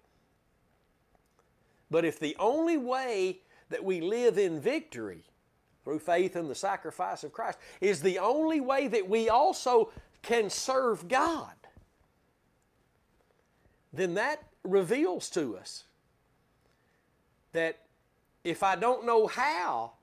But 1.90 2.04
if 2.04 2.20
the 2.20 2.36
only 2.40 2.76
way 2.76 3.40
that 3.70 3.84
we 3.84 4.02
live 4.02 4.38
in 4.38 4.60
victory 4.60 5.24
through 5.84 6.00
faith 6.00 6.36
in 6.36 6.48
the 6.48 6.56
sacrifice 6.56 7.24
of 7.24 7.32
Christ 7.32 7.58
is 7.82 8.02
the 8.02 8.20
only 8.20 8.60
way 8.60 8.88
that 8.88 9.08
we 9.08 9.30
also 9.30 9.92
can 10.22 10.50
serve 10.50 11.08
God, 11.08 11.54
then 13.94 14.16
that 14.16 14.44
reveals 14.64 15.30
to 15.32 15.58
us 15.58 15.86
that 17.54 17.80
if 18.44 18.62
I 18.62 18.76
don't 18.76 19.06
know 19.06 19.28
how 19.28 19.94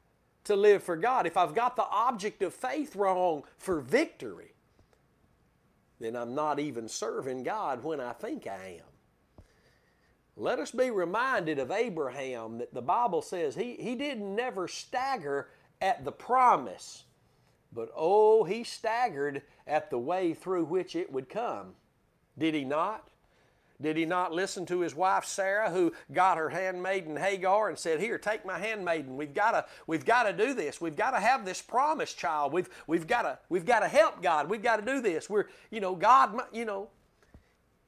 to 0.44 0.56
live 0.56 0.82
for 0.82 0.96
God, 0.96 1.26
if 1.26 1.36
I've 1.36 1.54
got 1.54 1.76
the 1.76 1.84
object 1.84 2.42
of 2.42 2.54
faith 2.54 2.96
wrong 2.96 3.44
for 3.58 3.80
victory, 3.80 4.54
then 6.00 6.16
I'm 6.16 6.34
not 6.34 6.58
even 6.58 6.88
serving 6.88 7.42
God 7.42 7.82
when 7.82 8.00
I 8.00 8.12
think 8.12 8.46
I 8.46 8.78
am. 8.78 8.95
Let 10.36 10.58
us 10.58 10.70
be 10.70 10.90
reminded 10.90 11.58
of 11.58 11.70
Abraham 11.70 12.58
that 12.58 12.74
the 12.74 12.82
Bible 12.82 13.22
says 13.22 13.54
he, 13.54 13.74
he 13.76 13.94
didn't 13.94 14.34
never 14.34 14.68
stagger 14.68 15.48
at 15.80 16.04
the 16.04 16.12
promise, 16.12 17.04
but 17.72 17.90
oh, 17.96 18.44
he 18.44 18.62
staggered 18.62 19.42
at 19.66 19.90
the 19.90 19.98
way 19.98 20.34
through 20.34 20.64
which 20.64 20.94
it 20.94 21.10
would 21.10 21.30
come. 21.30 21.74
Did 22.38 22.54
he 22.54 22.64
not? 22.64 23.08
Did 23.80 23.96
he 23.96 24.06
not 24.06 24.32
listen 24.32 24.64
to 24.66 24.80
his 24.80 24.94
wife 24.94 25.24
Sarah, 25.26 25.70
who 25.70 25.92
got 26.12 26.38
her 26.38 26.48
handmaiden 26.48 27.16
Hagar 27.16 27.68
and 27.68 27.78
said, 27.78 28.00
"Here, 28.00 28.18
take 28.18 28.46
my 28.46 28.58
handmaiden. 28.58 29.16
We've 29.16 29.34
got 29.34 29.50
to, 29.50 29.66
we've 29.86 30.04
got 30.04 30.24
to 30.24 30.32
do 30.32 30.54
this. 30.54 30.80
We've 30.80 30.96
got 30.96 31.10
to 31.10 31.20
have 31.20 31.44
this 31.44 31.60
promise 31.60 32.14
child. 32.14 32.52
We've, 32.52 32.68
we've 32.86 33.06
got 33.06 33.22
to, 33.22 33.38
we've 33.50 33.66
got 33.66 33.80
to 33.80 33.88
help 33.88 34.22
God. 34.22 34.48
We've 34.48 34.62
got 34.62 34.76
to 34.76 34.82
do 34.84 35.02
this. 35.02 35.28
We're, 35.28 35.46
you 35.70 35.80
know, 35.80 35.94
God, 35.94 36.40
you 36.52 36.64
know, 36.64 36.88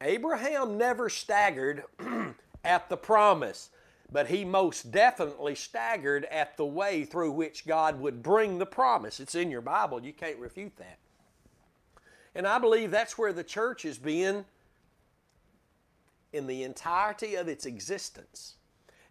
Abraham 0.01 0.79
never 0.79 1.09
staggered 1.09 1.85
at 2.65 2.89
the 2.89 2.97
promise, 2.97 3.71
but 4.11 4.29
he 4.29 4.45
most 4.45 4.91
definitely 4.91 5.55
staggered 5.55 6.25
at 6.27 6.57
the 6.57 6.67
way 6.67 7.05
through 7.05 7.33
which 7.33 7.67
God 7.67 8.01
would 8.01 8.23
bring 8.23 8.59
the 8.59 8.67
promise. 8.67 9.21
It's 9.21 9.35
in 9.35 9.51
your 9.51 9.61
Bible, 9.61 10.05
you 10.05 10.13
can't 10.13 10.39
refute 10.39 10.77
that. 10.77 10.99
And 12.35 12.47
I 12.47 12.59
believe 12.59 12.91
that's 12.91 13.19
where 13.19 13.33
the 13.33 13.43
church 13.43 13.83
has 13.83 13.99
been 13.99 14.45
in 16.33 16.47
the 16.47 16.63
entirety 16.63 17.35
of 17.35 17.49
its 17.49 17.67
existence. 17.67 18.55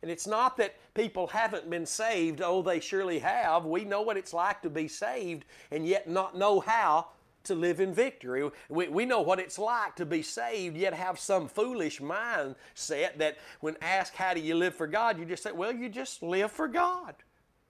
And 0.01 0.11
it's 0.11 0.27
not 0.27 0.57
that 0.57 0.75
people 0.93 1.27
haven't 1.27 1.69
been 1.69 1.85
saved, 1.85 2.41
oh, 2.41 2.61
they 2.61 2.79
surely 2.79 3.19
have. 3.19 3.65
We 3.65 3.83
know 3.83 4.01
what 4.01 4.17
it's 4.17 4.33
like 4.33 4.61
to 4.61 4.69
be 4.69 4.87
saved 4.87 5.45
and 5.71 5.87
yet 5.87 6.07
not 6.07 6.37
know 6.37 6.59
how 6.59 7.07
to 7.47 7.55
live 7.55 7.79
in 7.79 7.93
victory. 7.93 8.49
We, 8.69 8.87
we 8.87 9.05
know 9.05 9.21
what 9.21 9.39
it's 9.39 9.59
like 9.59 9.95
to 9.97 10.05
be 10.05 10.21
saved, 10.21 10.77
yet 10.77 10.93
have 10.93 11.19
some 11.19 11.47
foolish 11.47 11.99
mindset 11.99 13.17
that 13.17 13.37
when 13.59 13.75
asked, 13.81 14.15
How 14.15 14.33
do 14.33 14.39
you 14.39 14.55
live 14.55 14.75
for 14.75 14.87
God? 14.87 15.19
you 15.19 15.25
just 15.25 15.43
say, 15.43 15.51
Well, 15.51 15.73
you 15.73 15.89
just 15.89 16.23
live 16.23 16.51
for 16.51 16.67
God. 16.67 17.15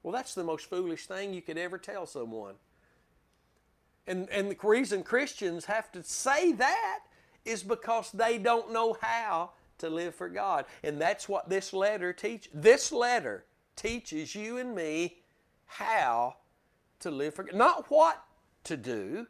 Well, 0.03 0.13
that's 0.13 0.35
the 0.35 0.43
most 0.43 0.69
foolish 0.69 1.05
thing 1.05 1.33
you 1.33 1.41
could 1.41 1.57
ever 1.57 1.77
tell 1.77 2.05
someone. 2.05 2.55
And, 4.05 4.29
and 4.29 4.49
the 4.49 4.57
reason 4.63 5.03
Christians 5.03 5.65
have 5.65 5.91
to 5.91 6.03
say 6.03 6.53
that 6.53 6.99
is 7.43 7.63
because 7.63 8.11
they 8.11 8.37
don't 8.37 8.71
know 8.71 8.97
how 9.01 9.51
to 9.79 9.89
live 9.89 10.15
for 10.15 10.29
God. 10.29 10.65
And 10.83 10.99
that's 10.99 11.27
what 11.27 11.49
this 11.49 11.73
letter 11.73 12.13
teaches. 12.13 12.51
This 12.53 12.91
letter 12.91 13.45
teaches 13.75 14.33
you 14.33 14.57
and 14.57 14.73
me 14.75 15.17
how 15.65 16.37
to 17.01 17.11
live 17.11 17.35
for 17.35 17.43
God. 17.43 17.55
Not 17.55 17.91
what 17.91 18.23
to 18.65 18.77
do, 18.77 19.27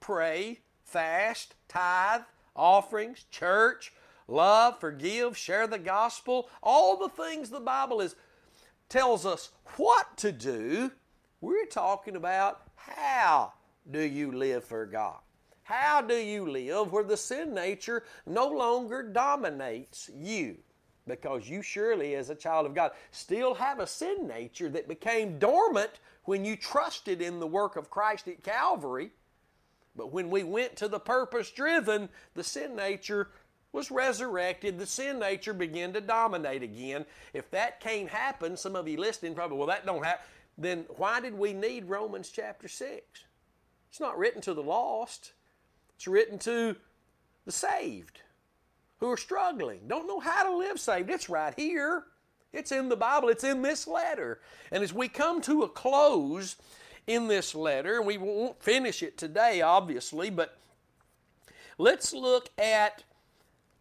pray, 0.00 0.60
fast, 0.84 1.54
tithe, 1.68 2.22
offerings, 2.54 3.24
church, 3.30 3.92
love, 4.26 4.78
forgive, 4.80 5.36
share 5.36 5.66
the 5.66 5.78
gospel, 5.78 6.48
all 6.62 6.96
the 6.96 7.08
things 7.08 7.50
the 7.50 7.60
Bible 7.60 8.00
is 8.00 8.16
tells 8.88 9.26
us 9.26 9.50
what 9.76 10.16
to 10.16 10.32
do. 10.32 10.90
We're 11.40 11.66
talking 11.66 12.16
about 12.16 12.62
how 12.74 13.52
do 13.90 14.00
you 14.00 14.32
live 14.32 14.64
for 14.64 14.86
God? 14.86 15.18
How 15.62 16.00
do 16.00 16.16
you 16.16 16.50
live 16.50 16.92
where 16.92 17.04
the 17.04 17.16
sin 17.16 17.52
nature 17.54 18.04
no 18.26 18.48
longer 18.48 19.02
dominates 19.02 20.10
you? 20.14 20.56
Because 21.06 21.48
you 21.48 21.62
surely, 21.62 22.14
as 22.14 22.30
a 22.30 22.34
child 22.34 22.66
of 22.66 22.74
God, 22.74 22.92
still 23.10 23.54
have 23.54 23.78
a 23.78 23.86
sin 23.86 24.26
nature 24.26 24.68
that 24.70 24.88
became 24.88 25.38
dormant 25.38 26.00
when 26.24 26.44
you 26.44 26.56
trusted 26.56 27.22
in 27.22 27.38
the 27.38 27.46
work 27.46 27.76
of 27.76 27.90
Christ 27.90 28.28
at 28.28 28.42
Calvary 28.42 29.10
but 29.98 30.12
when 30.12 30.30
we 30.30 30.44
went 30.44 30.76
to 30.76 30.88
the 30.88 31.00
purpose 31.00 31.50
driven, 31.50 32.08
the 32.34 32.44
sin 32.44 32.74
nature 32.74 33.28
was 33.72 33.90
resurrected. 33.90 34.78
The 34.78 34.86
sin 34.86 35.18
nature 35.18 35.52
began 35.52 35.92
to 35.92 36.00
dominate 36.00 36.62
again. 36.62 37.04
If 37.34 37.50
that 37.50 37.80
can't 37.80 38.08
happen, 38.08 38.56
some 38.56 38.76
of 38.76 38.88
you 38.88 38.98
listening 38.98 39.34
probably, 39.34 39.58
well, 39.58 39.66
that 39.66 39.84
don't 39.84 40.04
happen. 40.04 40.24
Then 40.56 40.86
why 40.96 41.20
did 41.20 41.34
we 41.34 41.52
need 41.52 41.88
Romans 41.88 42.30
chapter 42.30 42.68
6? 42.68 43.02
It's 43.90 44.00
not 44.00 44.18
written 44.18 44.40
to 44.42 44.54
the 44.54 44.62
lost, 44.62 45.32
it's 45.96 46.06
written 46.06 46.38
to 46.40 46.76
the 47.44 47.52
saved 47.52 48.22
who 49.00 49.10
are 49.10 49.16
struggling, 49.16 49.80
don't 49.86 50.08
know 50.08 50.20
how 50.20 50.44
to 50.44 50.56
live 50.56 50.80
saved. 50.80 51.10
It's 51.10 51.28
right 51.28 51.54
here. 51.56 52.04
It's 52.52 52.72
in 52.72 52.88
the 52.88 52.96
Bible, 52.96 53.28
it's 53.28 53.44
in 53.44 53.62
this 53.62 53.86
letter. 53.86 54.40
And 54.72 54.82
as 54.82 54.92
we 54.92 55.08
come 55.08 55.40
to 55.42 55.62
a 55.62 55.68
close, 55.68 56.56
in 57.08 57.26
this 57.26 57.54
letter, 57.54 57.96
and 57.96 58.06
we 58.06 58.18
won't 58.18 58.62
finish 58.62 59.02
it 59.02 59.16
today, 59.16 59.62
obviously, 59.62 60.28
but 60.28 60.58
let's 61.78 62.12
look 62.12 62.50
at, 62.58 63.02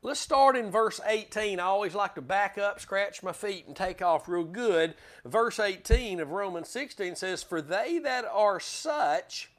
let's 0.01 0.21
start 0.21 0.55
in 0.55 0.71
verse 0.71 1.01
18. 1.05 1.59
I 1.59 1.63
always 1.63 1.93
like 1.93 2.15
to 2.15 2.21
back 2.21 2.57
up, 2.57 2.79
scratch 2.79 3.21
my 3.21 3.33
feet, 3.33 3.67
and 3.67 3.75
take 3.75 4.01
off 4.01 4.29
real 4.29 4.45
good. 4.45 4.95
Verse 5.25 5.59
18 5.59 6.21
of 6.21 6.31
Romans 6.31 6.69
16 6.69 7.17
says, 7.17 7.43
For 7.43 7.61
they 7.61 7.99
that 7.99 8.23
are 8.23 8.61
such, 8.61 9.51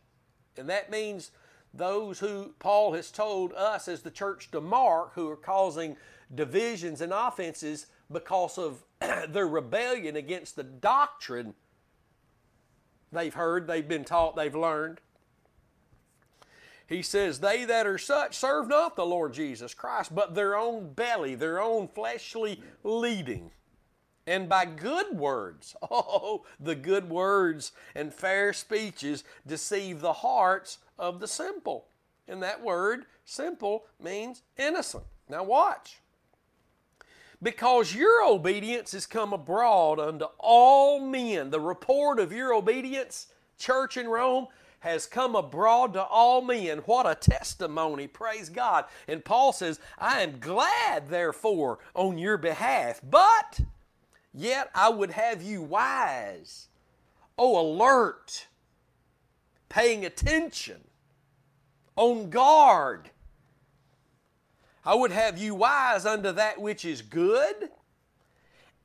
and 0.57 0.69
that 0.71 0.91
means 0.91 1.31
those 1.75 2.21
who 2.21 2.55
Paul 2.59 2.95
has 2.95 3.11
told 3.11 3.53
us 3.53 3.87
as 3.87 4.01
the 4.01 4.11
church 4.11 4.51
to 4.53 4.63
mark, 4.63 5.13
who 5.15 5.29
are 5.29 5.37
causing 5.37 5.99
divisions 6.35 7.03
and 7.03 7.13
offenses 7.13 7.87
because 8.11 8.57
of 8.57 8.83
their 9.29 9.47
rebellion 9.47 10.17
against 10.17 10.57
the 10.57 10.65
doctrine 10.65 11.55
they've 13.13 13.35
heard, 13.35 13.67
they've 13.67 13.87
been 13.87 14.05
taught, 14.05 14.37
they've 14.37 14.55
learned. 14.55 15.01
He 16.87 17.03
says, 17.03 17.41
They 17.41 17.65
that 17.67 17.87
are 17.87 17.99
such 17.99 18.35
serve 18.35 18.69
not 18.69 18.97
the 18.97 19.07
Lord 19.07 19.35
Jesus 19.35 19.75
Christ, 19.75 20.15
but 20.15 20.35
their 20.35 20.57
own 20.57 20.95
belly, 20.95 21.35
their 21.35 21.61
own 21.61 21.87
fleshly 21.87 22.63
leading. 22.83 23.51
And 24.27 24.49
by 24.49 24.65
good 24.65 25.17
words, 25.17 25.77
oh, 25.91 26.45
the 26.59 26.75
good 26.75 27.09
words 27.09 27.73
and 27.95 28.13
fair 28.13 28.53
speeches 28.53 29.25
deceive 29.47 30.01
the 30.01 30.13
hearts 30.15 30.79
of 30.99 31.21
the 31.21 31.29
simple. 31.29 31.89
And 32.27 32.43
that 32.43 32.63
word, 32.63 33.05
simple, 33.25 33.85
means 34.03 34.43
innocent. 34.57 35.05
Now 35.29 35.45
watch. 35.45 36.01
Because 37.43 37.95
your 37.95 38.25
obedience 38.25 38.95
is 38.95 39.07
come 39.07 39.33
abroad 39.33 40.01
unto 40.01 40.27
all 40.39 41.01
men. 41.01 41.51
The 41.51 41.61
report 41.61 42.19
of 42.19 42.33
your 42.33 42.53
obedience, 42.53 43.29
church 43.59 43.97
in 43.97 44.09
Rome, 44.09 44.49
has 44.81 45.07
come 45.07 45.35
abroad 45.35 45.93
to 45.93 46.03
all 46.03 46.41
men. 46.41 46.79
What 46.79 47.07
a 47.07 47.15
testimony, 47.15 48.07
praise 48.07 48.49
God. 48.49 48.85
And 49.07 49.25
Paul 49.25 49.53
says, 49.53 49.81
I 49.99 50.23
am 50.23 50.39
glad, 50.39 51.09
therefore, 51.09 51.79
on 51.95 52.19
your 52.19 52.39
behalf, 52.39 53.01
but 53.09 53.61
yet 54.33 54.71
I 54.75 54.89
would 54.89 55.11
have 55.13 55.43
you 55.43 55.63
wise, 55.63 56.69
oh, 57.37 57.61
alert, 57.61 58.47
paying 59.69 60.05
attention, 60.05 60.81
on 61.97 62.31
guard. 62.31 63.11
I 64.89 64.95
would 64.95 65.11
have 65.11 65.37
you 65.37 65.55
wise 65.55 66.07
unto 66.07 66.33
that 66.33 66.63
which 66.63 66.87
is 66.87 67.03
good 67.03 67.69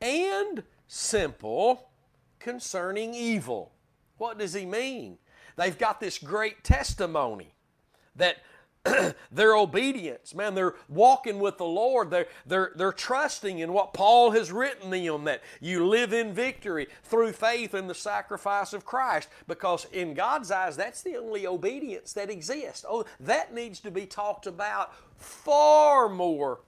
and 0.02 0.64
simple 0.86 1.92
concerning 2.40 3.14
evil. 3.14 3.72
What 4.18 4.38
does 4.38 4.54
he 4.54 4.66
mean? 4.66 5.18
They've 5.56 5.78
got 5.78 6.02
this 6.02 6.18
great 6.18 6.62
testimony 6.62 7.56
that 8.18 8.40
their 9.32 9.56
obedience, 9.56 10.36
man, 10.36 10.56
they're 10.56 10.76
walking 10.90 11.40
with 11.40 11.58
the 11.58 11.66
Lord. 11.66 12.10
They're, 12.10 12.28
they're, 12.46 12.74
they're 12.76 12.92
trusting 12.92 13.60
in 13.60 13.72
what 13.72 13.94
Paul 13.94 14.32
has 14.32 14.52
written 14.52 14.90
them 14.90 15.24
that 15.24 15.42
you 15.62 15.88
live 15.88 16.12
in 16.12 16.34
victory 16.34 16.88
through 17.04 17.32
faith 17.32 17.74
in 17.74 17.88
the 17.88 17.96
sacrifice 17.96 18.74
of 18.74 18.86
Christ. 18.86 19.30
Because 19.48 19.88
in 19.94 20.14
God's 20.14 20.52
eyes, 20.52 20.76
that's 20.76 21.02
the 21.02 21.16
only 21.16 21.48
obedience 21.48 22.12
that 22.14 22.30
exists. 22.30 22.86
Oh, 22.88 23.06
that 23.22 23.54
needs 23.54 23.80
to 23.82 23.92
be 23.92 24.06
talked 24.06 24.48
about 24.48 24.94
far 25.18 26.10
more 26.10 26.60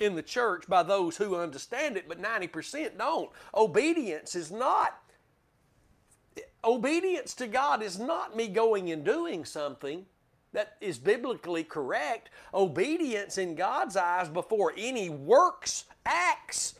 in 0.00 0.16
the 0.16 0.22
church 0.22 0.64
by 0.68 0.82
those 0.82 1.16
who 1.16 1.36
understand 1.36 1.96
it, 1.96 2.08
but 2.08 2.20
90% 2.20 2.98
don't. 2.98 3.30
Obedience 3.54 4.34
is 4.34 4.50
not 4.50 4.98
obedience 6.64 7.34
to 7.34 7.46
God 7.46 7.82
is 7.82 7.98
not 7.98 8.36
me 8.36 8.46
going 8.46 8.90
and 8.90 9.04
doing 9.04 9.44
something 9.44 10.06
that 10.52 10.76
is 10.80 10.98
biblically 10.98 11.64
correct. 11.64 12.30
Obedience 12.52 13.38
in 13.38 13.54
God's 13.54 13.96
eyes 13.96 14.28
before 14.28 14.72
any 14.76 15.08
works, 15.08 15.84
acts 16.04 16.74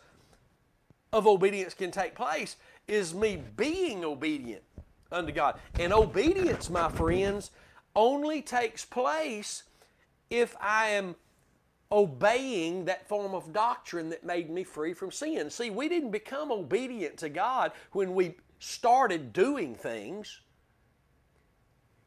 of 1.12 1.26
obedience 1.26 1.74
can 1.74 1.90
take 1.90 2.14
place 2.14 2.56
is 2.88 3.14
me 3.14 3.42
being 3.56 4.04
obedient 4.04 4.62
unto 5.10 5.32
God. 5.32 5.58
And 5.78 5.92
obedience, 5.92 6.70
my 6.70 6.88
friends, 6.88 7.50
only 7.94 8.42
takes 8.42 8.84
place 8.84 9.64
if 10.30 10.56
I 10.60 10.88
am 10.88 11.14
obeying 11.90 12.86
that 12.86 13.06
form 13.06 13.34
of 13.34 13.52
doctrine 13.52 14.08
that 14.08 14.24
made 14.24 14.48
me 14.48 14.64
free 14.64 14.94
from 14.94 15.10
sin. 15.10 15.50
See, 15.50 15.68
we 15.68 15.88
didn't 15.88 16.10
become 16.10 16.50
obedient 16.50 17.18
to 17.18 17.28
God 17.28 17.72
when 17.92 18.14
we 18.14 18.36
started 18.58 19.32
doing 19.32 19.74
things. 19.74 20.40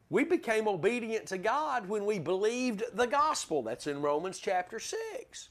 We 0.08 0.24
became 0.24 0.68
obedient 0.68 1.26
to 1.26 1.38
God 1.38 1.88
when 1.88 2.06
we 2.06 2.18
believed 2.18 2.84
the 2.92 3.06
gospel. 3.06 3.62
That's 3.62 3.86
in 3.86 4.02
Romans 4.02 4.38
chapter 4.38 4.78
6. 4.78 5.48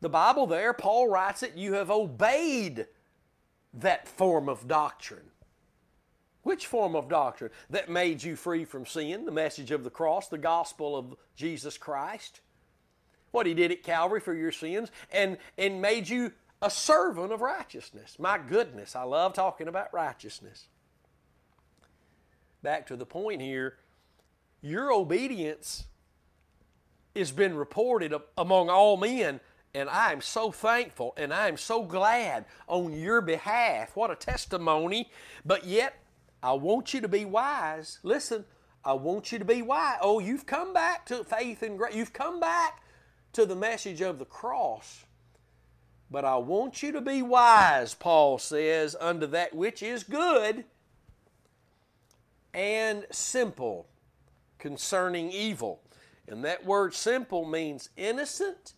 The 0.00 0.08
Bible 0.08 0.46
there, 0.46 0.72
Paul 0.72 1.08
writes 1.08 1.42
it, 1.42 1.56
you 1.56 1.74
have 1.74 1.90
obeyed 1.90 2.86
that 3.74 4.08
form 4.08 4.48
of 4.48 4.66
doctrine. 4.66 5.30
Which 6.42 6.66
form 6.66 6.94
of 6.94 7.08
doctrine? 7.08 7.50
That 7.70 7.90
made 7.90 8.22
you 8.22 8.36
free 8.36 8.64
from 8.64 8.86
sin, 8.86 9.24
the 9.24 9.32
message 9.32 9.70
of 9.70 9.84
the 9.84 9.90
cross, 9.90 10.28
the 10.28 10.38
gospel 10.38 10.96
of 10.96 11.16
Jesus 11.34 11.76
Christ. 11.76 12.40
What 13.32 13.46
he 13.46 13.54
did 13.54 13.72
at 13.72 13.82
Calvary 13.82 14.20
for 14.20 14.32
your 14.32 14.52
sins, 14.52 14.90
and, 15.12 15.38
and 15.58 15.82
made 15.82 16.08
you 16.08 16.32
a 16.62 16.70
servant 16.70 17.32
of 17.32 17.40
righteousness. 17.40 18.16
My 18.18 18.38
goodness, 18.38 18.96
I 18.96 19.02
love 19.02 19.34
talking 19.34 19.68
about 19.68 19.92
righteousness. 19.92 20.68
Back 22.66 22.88
to 22.88 22.96
the 22.96 23.06
point 23.06 23.40
here, 23.40 23.74
your 24.60 24.90
obedience 24.90 25.84
has 27.14 27.30
been 27.30 27.56
reported 27.56 28.12
among 28.36 28.70
all 28.70 28.96
men, 28.96 29.38
and 29.72 29.88
I 29.88 30.10
am 30.10 30.20
so 30.20 30.50
thankful 30.50 31.14
and 31.16 31.32
I 31.32 31.46
am 31.46 31.58
so 31.58 31.84
glad 31.84 32.44
on 32.66 32.92
your 32.92 33.20
behalf. 33.20 33.94
What 33.94 34.10
a 34.10 34.16
testimony. 34.16 35.12
But 35.44 35.64
yet, 35.64 35.94
I 36.42 36.54
want 36.54 36.92
you 36.92 37.00
to 37.02 37.06
be 37.06 37.24
wise. 37.24 38.00
Listen, 38.02 38.44
I 38.84 38.94
want 38.94 39.30
you 39.30 39.38
to 39.38 39.44
be 39.44 39.62
wise. 39.62 39.98
Oh, 40.00 40.18
you've 40.18 40.46
come 40.46 40.74
back 40.74 41.06
to 41.06 41.22
faith 41.22 41.62
and 41.62 41.78
grace. 41.78 41.94
You've 41.94 42.12
come 42.12 42.40
back 42.40 42.82
to 43.34 43.46
the 43.46 43.54
message 43.54 44.00
of 44.00 44.18
the 44.18 44.24
cross. 44.24 45.04
But 46.10 46.24
I 46.24 46.34
want 46.38 46.82
you 46.82 46.90
to 46.90 47.00
be 47.00 47.22
wise, 47.22 47.94
Paul 47.94 48.38
says, 48.38 48.96
unto 49.00 49.28
that 49.28 49.54
which 49.54 49.84
is 49.84 50.02
good 50.02 50.64
and 52.56 53.06
simple 53.10 53.86
concerning 54.58 55.30
evil. 55.30 55.82
And 56.26 56.42
that 56.44 56.64
word 56.64 56.94
simple 56.94 57.44
means 57.44 57.90
innocent 57.96 58.72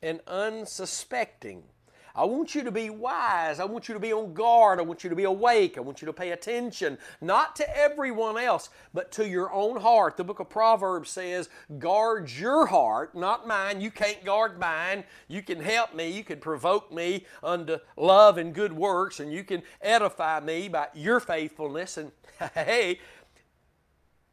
and 0.00 0.20
unsuspecting. 0.26 1.64
I 2.14 2.24
want 2.24 2.54
you 2.54 2.62
to 2.64 2.70
be 2.72 2.90
wise. 2.90 3.60
I 3.60 3.64
want 3.64 3.88
you 3.88 3.94
to 3.94 4.00
be 4.00 4.12
on 4.12 4.34
guard. 4.34 4.78
I 4.78 4.82
want 4.82 5.04
you 5.04 5.10
to 5.10 5.16
be 5.16 5.24
awake. 5.24 5.78
I 5.78 5.80
want 5.80 6.02
you 6.02 6.06
to 6.06 6.12
pay 6.12 6.32
attention, 6.32 6.98
not 7.20 7.54
to 7.56 7.76
everyone 7.76 8.36
else, 8.36 8.70
but 8.92 9.12
to 9.12 9.28
your 9.28 9.52
own 9.52 9.80
heart. 9.80 10.16
The 10.16 10.24
book 10.24 10.40
of 10.40 10.50
Proverbs 10.50 11.10
says, 11.10 11.48
guard 11.78 12.30
your 12.30 12.66
heart, 12.66 13.14
not 13.14 13.46
mine. 13.46 13.80
You 13.80 13.90
can't 13.90 14.24
guard 14.24 14.58
mine. 14.58 15.04
You 15.28 15.42
can 15.42 15.60
help 15.60 15.94
me. 15.94 16.10
You 16.10 16.24
can 16.24 16.40
provoke 16.40 16.92
me 16.92 17.26
unto 17.42 17.78
love 17.96 18.38
and 18.38 18.54
good 18.54 18.72
works, 18.72 19.20
and 19.20 19.32
you 19.32 19.44
can 19.44 19.62
edify 19.80 20.40
me 20.40 20.68
by 20.68 20.88
your 20.94 21.20
faithfulness. 21.20 21.96
And 21.96 22.10
hey, 22.54 22.98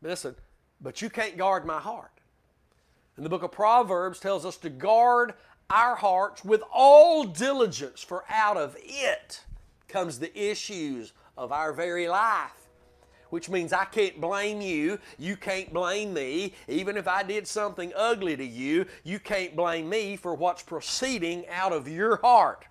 listen, 0.01 0.35
but 0.81 1.01
you 1.01 1.09
can't 1.09 1.37
guard 1.37 1.65
my 1.65 1.79
heart. 1.79 2.11
And 3.17 3.25
the 3.25 3.29
book 3.29 3.41
of 3.41 3.51
Proverbs 3.51 4.19
tells 4.19 4.45
us 4.45 4.57
to 4.57 4.69
guard 4.69 5.33
our 5.69 5.95
hearts 5.95 6.43
with 6.45 6.61
all 6.73 7.23
diligence, 7.23 8.01
for 8.01 8.23
out 8.29 8.57
of 8.57 8.75
it 8.79 9.41
comes 9.87 10.19
the 10.19 10.37
issues 10.37 11.13
of 11.37 11.51
our 11.51 11.73
very 11.73 12.07
life. 12.07 12.51
Which 13.29 13.49
means 13.49 13.73
I 13.73 13.83
can't 13.85 14.21
blame 14.21 14.61
you, 14.61 14.99
you 15.17 15.35
can't 15.35 15.73
blame 15.73 16.13
me. 16.13 16.53
Even 16.69 16.95
if 16.95 17.09
I 17.09 17.23
did 17.23 17.45
something 17.45 17.91
ugly 17.93 18.37
to 18.37 18.45
you, 18.45 18.85
you 19.03 19.19
can't 19.19 19.55
blame 19.55 19.89
me 19.89 20.15
for 20.15 20.33
what's 20.33 20.63
proceeding 20.63 21.45
out 21.49 21.73
of 21.73 21.89
your 21.89 22.17
heart. 22.17 22.65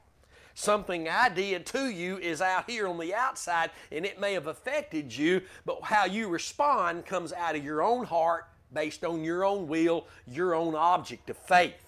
Something 0.54 1.06
I 1.06 1.28
did 1.28 1.66
to 1.66 1.90
you 1.90 2.16
is 2.16 2.40
out 2.40 2.70
here 2.70 2.88
on 2.88 2.96
the 2.98 3.14
outside 3.14 3.70
and 3.92 4.06
it 4.06 4.18
may 4.18 4.32
have 4.32 4.46
affected 4.46 5.14
you, 5.14 5.42
but 5.66 5.82
how 5.82 6.06
you 6.06 6.28
respond 6.28 7.04
comes 7.04 7.34
out 7.34 7.54
of 7.54 7.62
your 7.62 7.82
own 7.82 8.06
heart 8.06 8.46
based 8.72 9.04
on 9.04 9.22
your 9.22 9.44
own 9.44 9.68
will, 9.68 10.06
your 10.26 10.54
own 10.54 10.74
object 10.74 11.28
of 11.28 11.36
faith. 11.36 11.85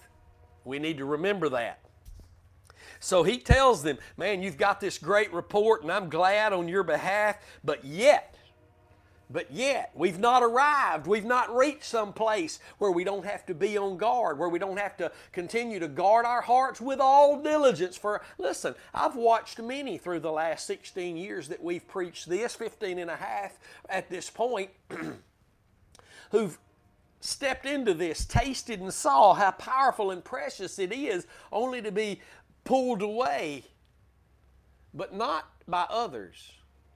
We 0.65 0.79
need 0.79 0.97
to 0.97 1.05
remember 1.05 1.49
that. 1.49 1.79
So 2.99 3.23
he 3.23 3.37
tells 3.37 3.83
them, 3.83 3.97
Man, 4.17 4.41
you've 4.41 4.57
got 4.57 4.79
this 4.81 4.97
great 4.97 5.33
report, 5.33 5.83
and 5.83 5.91
I'm 5.91 6.09
glad 6.09 6.53
on 6.53 6.67
your 6.67 6.83
behalf, 6.83 7.37
but 7.63 7.85
yet, 7.85 8.35
but 9.31 9.51
yet, 9.51 9.91
we've 9.93 10.17
not 10.17 10.41
arrived. 10.41 11.05
We've 11.05 11.25
not 11.25 11.55
reached 11.55 11.83
some 11.83 12.13
place 12.13 12.59
where 12.79 12.89
we 12.89 13.03
don't 13.03 13.25
have 13.25 13.45
to 13.45 13.53
be 13.53 13.77
on 13.77 13.97
guard, 13.97 14.39
where 14.39 14.49
we 14.49 14.57
don't 14.57 14.79
have 14.79 14.97
to 14.97 15.11
continue 15.31 15.79
to 15.79 15.87
guard 15.87 16.25
our 16.25 16.41
hearts 16.41 16.81
with 16.81 16.99
all 16.99 17.39
diligence. 17.39 17.95
For, 17.95 18.21
listen, 18.39 18.73
I've 18.91 19.15
watched 19.15 19.59
many 19.59 19.99
through 19.99 20.21
the 20.21 20.31
last 20.31 20.65
16 20.65 21.15
years 21.15 21.47
that 21.49 21.63
we've 21.63 21.87
preached 21.87 22.27
this, 22.27 22.55
15 22.55 22.97
and 22.97 23.11
a 23.11 23.17
half 23.17 23.59
at 23.87 24.09
this 24.09 24.31
point, 24.31 24.71
who've 26.31 26.57
stepped 27.19 27.65
into 27.65 27.93
this, 27.93 28.25
tasted 28.25 28.79
and 28.79 28.93
saw 28.93 29.33
how 29.33 29.51
powerful 29.51 30.11
and 30.11 30.23
precious 30.23 30.79
it 30.79 30.91
is, 30.91 31.27
only 31.51 31.81
to 31.81 31.91
be 31.91 32.21
pulled 32.63 33.01
away, 33.01 33.63
but 34.93 35.13
not 35.13 35.45
by 35.67 35.85
others. 35.89 36.51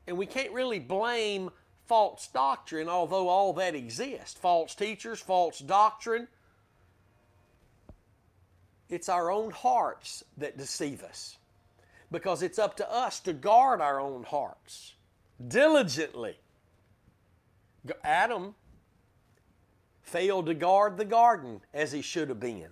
And 0.08 0.18
we 0.18 0.26
can't 0.26 0.52
really 0.52 0.80
blame 0.80 1.50
false 1.86 2.28
doctrine, 2.28 2.90
although 2.90 3.28
all 3.28 3.54
that 3.54 3.76
exists 3.76 4.40
false 4.40 4.76
teachers, 4.76 5.20
false 5.20 5.60
doctrine. 5.60 6.28
It's 8.90 9.10
our 9.10 9.32
own 9.32 9.52
hearts 9.52 10.24
that 10.38 10.58
deceive 10.58 11.04
us 11.04 11.38
because 12.12 12.44
it's 12.44 12.60
up 12.60 12.78
to 12.78 12.92
us 12.92 13.20
to 13.22 13.34
guard 13.34 13.82
our 13.82 14.00
own 14.00 14.24
hearts 14.24 14.94
diligently. 15.48 16.36
Adam 18.04 18.56
failed 20.04 20.46
to 20.46 20.54
guard 20.54 20.98
the 20.98 21.06
garden 21.06 21.62
as 21.74 21.92
he 21.92 22.02
should 22.02 22.30
have 22.30 22.40
been. 22.40 22.70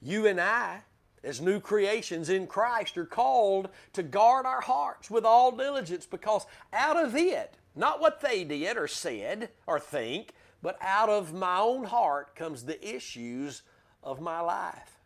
You 0.00 0.26
and 0.26 0.40
I, 0.40 0.82
as 1.22 1.40
new 1.40 1.60
creations 1.60 2.28
in 2.28 2.48
Christ, 2.48 2.98
are 2.98 3.06
called 3.06 3.68
to 3.92 4.02
guard 4.02 4.46
our 4.46 4.60
hearts 4.60 5.10
with 5.10 5.24
all 5.24 5.52
diligence 5.52 6.06
because 6.06 6.46
out 6.72 6.96
of 6.96 7.14
it, 7.14 7.54
not 7.76 8.00
what 8.00 8.20
they 8.20 8.42
did 8.42 8.76
or 8.76 8.88
said 8.88 9.50
or 9.66 9.78
think, 9.78 10.32
but 10.60 10.76
out 10.80 11.08
of 11.08 11.32
my 11.32 11.58
own 11.58 11.84
heart 11.84 12.34
comes 12.34 12.64
the 12.64 12.84
issues 12.84 13.62
of 14.02 14.20
my 14.20 14.40
life. 14.40 14.98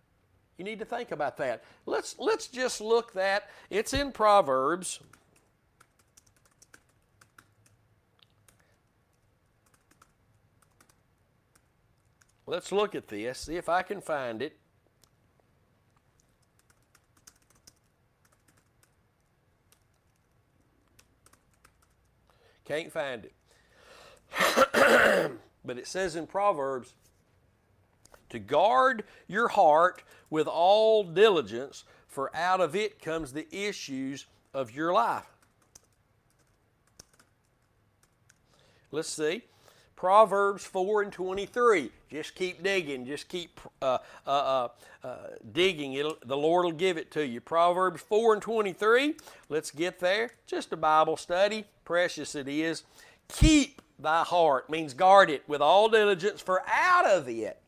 You 0.59 0.64
need 0.64 0.79
to 0.79 0.85
think 0.85 1.11
about 1.11 1.37
that. 1.38 1.64
Let's 1.85 2.16
let's 2.18 2.46
just 2.46 2.81
look 2.81 3.12
that. 3.12 3.50
It's 3.68 3.92
in 3.92 4.12
Proverbs. 4.12 5.00
Let's 12.47 12.71
look 12.71 12.95
at 12.95 13.09
this, 13.09 13.41
see 13.41 13.57
if 13.57 13.69
I 13.69 13.83
can 13.83 14.01
find 14.01 14.41
it. 14.41 14.57
Can't 22.65 22.93
find 22.93 23.25
it. 23.25 23.33
but 25.65 25.79
it 25.79 25.87
says 25.87 26.17
in 26.17 26.27
Proverbs 26.27 26.95
to 28.29 28.39
guard 28.39 29.05
your 29.29 29.49
heart 29.49 30.03
with 30.31 30.47
all 30.47 31.05
diligence, 31.05 31.85
for 32.07 32.35
out 32.35 32.61
of 32.61 32.75
it 32.75 33.01
comes 33.01 33.33
the 33.33 33.47
issues 33.55 34.27
of 34.53 34.73
your 34.73 34.93
life. 34.93 35.27
Let's 38.91 39.09
see. 39.09 39.43
Proverbs 39.97 40.65
4 40.65 41.03
and 41.03 41.13
23. 41.13 41.91
Just 42.11 42.35
keep 42.35 42.63
digging. 42.63 43.07
Just 43.07 43.29
keep 43.29 43.61
uh, 43.81 43.99
uh, 44.27 44.31
uh, 44.31 44.69
uh, 45.03 45.17
digging. 45.53 45.95
It'll, 45.95 46.19
the 46.25 46.37
Lord 46.37 46.67
will 46.67 46.73
give 46.73 46.99
it 46.99 47.11
to 47.13 47.27
you. 47.27 47.41
Proverbs 47.41 48.03
4 48.03 48.35
and 48.35 48.43
23. 48.43 49.15
Let's 49.49 49.71
get 49.71 49.99
there. 49.99 50.33
Just 50.47 50.73
a 50.73 50.77
Bible 50.77 51.17
study. 51.17 51.65
Precious 51.85 52.35
it 52.35 52.47
is. 52.47 52.85
Keep 53.29 53.81
thy 53.99 54.23
heart 54.23 54.69
means 54.69 54.93
guard 54.93 55.31
it 55.31 55.43
with 55.49 55.63
all 55.63 55.89
diligence, 55.89 56.43
for 56.43 56.63
out 56.69 57.07
of 57.07 57.29
it 57.29 57.59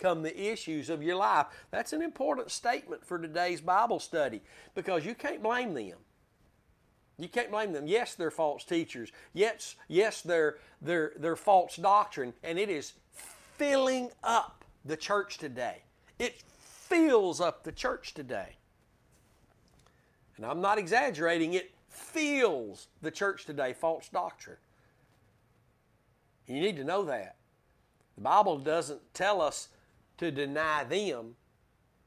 come 0.00 0.22
the 0.22 0.52
issues 0.52 0.90
of 0.90 1.02
your 1.02 1.16
life. 1.16 1.46
That's 1.70 1.92
an 1.92 2.02
important 2.02 2.50
statement 2.50 3.04
for 3.04 3.18
today's 3.18 3.60
Bible 3.60 4.00
study 4.00 4.40
because 4.74 5.04
you 5.04 5.14
can't 5.14 5.42
blame 5.42 5.74
them. 5.74 5.98
You 7.20 7.28
can't 7.28 7.50
blame 7.50 7.72
them. 7.72 7.86
Yes, 7.86 8.14
they're 8.14 8.30
false 8.30 8.64
teachers. 8.64 9.12
Yes, 9.34 9.76
yes, 9.88 10.22
they're, 10.22 10.56
they're, 10.80 11.12
they're 11.18 11.36
false 11.36 11.76
doctrine, 11.76 12.32
and 12.42 12.58
it 12.58 12.70
is 12.70 12.94
filling 13.56 14.10
up 14.24 14.64
the 14.84 14.96
church 14.96 15.38
today. 15.38 15.82
It 16.18 16.42
fills 16.58 17.40
up 17.40 17.64
the 17.64 17.72
church 17.72 18.14
today. 18.14 18.56
And 20.36 20.46
I'm 20.46 20.62
not 20.62 20.78
exaggerating, 20.78 21.52
it 21.52 21.72
fills 21.88 22.88
the 23.02 23.10
church 23.10 23.44
today, 23.44 23.74
false 23.74 24.08
doctrine. 24.08 24.56
You 26.46 26.60
need 26.60 26.76
to 26.76 26.84
know 26.84 27.04
that. 27.04 27.36
The 28.16 28.22
Bible 28.22 28.58
doesn't 28.58 29.00
tell 29.12 29.40
us 29.40 29.68
to 30.18 30.30
deny 30.30 30.84
them 30.84 31.36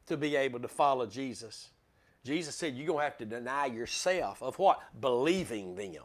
to 0.08 0.18
be 0.18 0.36
able 0.36 0.60
to 0.60 0.68
follow 0.68 1.06
Jesus. 1.06 1.70
Jesus 2.26 2.56
said 2.56 2.76
you're 2.76 2.88
going 2.88 3.00
to 3.00 3.04
have 3.04 3.18
to 3.18 3.26
deny 3.26 3.66
yourself 3.66 4.42
of 4.42 4.58
what? 4.58 4.80
Believing 5.00 5.76
them. 5.76 6.04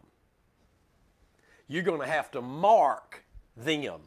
You're 1.69 1.83
going 1.83 2.01
to 2.01 2.07
have 2.07 2.31
to 2.33 2.41
mark 2.41 3.25
them 3.57 4.01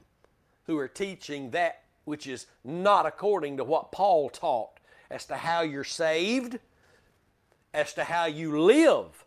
who 0.65 0.77
are 0.77 0.87
teaching 0.87 1.51
that 1.51 1.83
which 2.03 2.27
is 2.27 2.47
not 2.63 3.05
according 3.05 3.57
to 3.57 3.63
what 3.63 3.91
Paul 3.91 4.29
taught 4.29 4.79
as 5.09 5.25
to 5.27 5.35
how 5.35 5.61
you're 5.61 5.83
saved, 5.83 6.59
as 7.73 7.93
to 7.93 8.03
how 8.03 8.25
you 8.25 8.59
live 8.59 9.25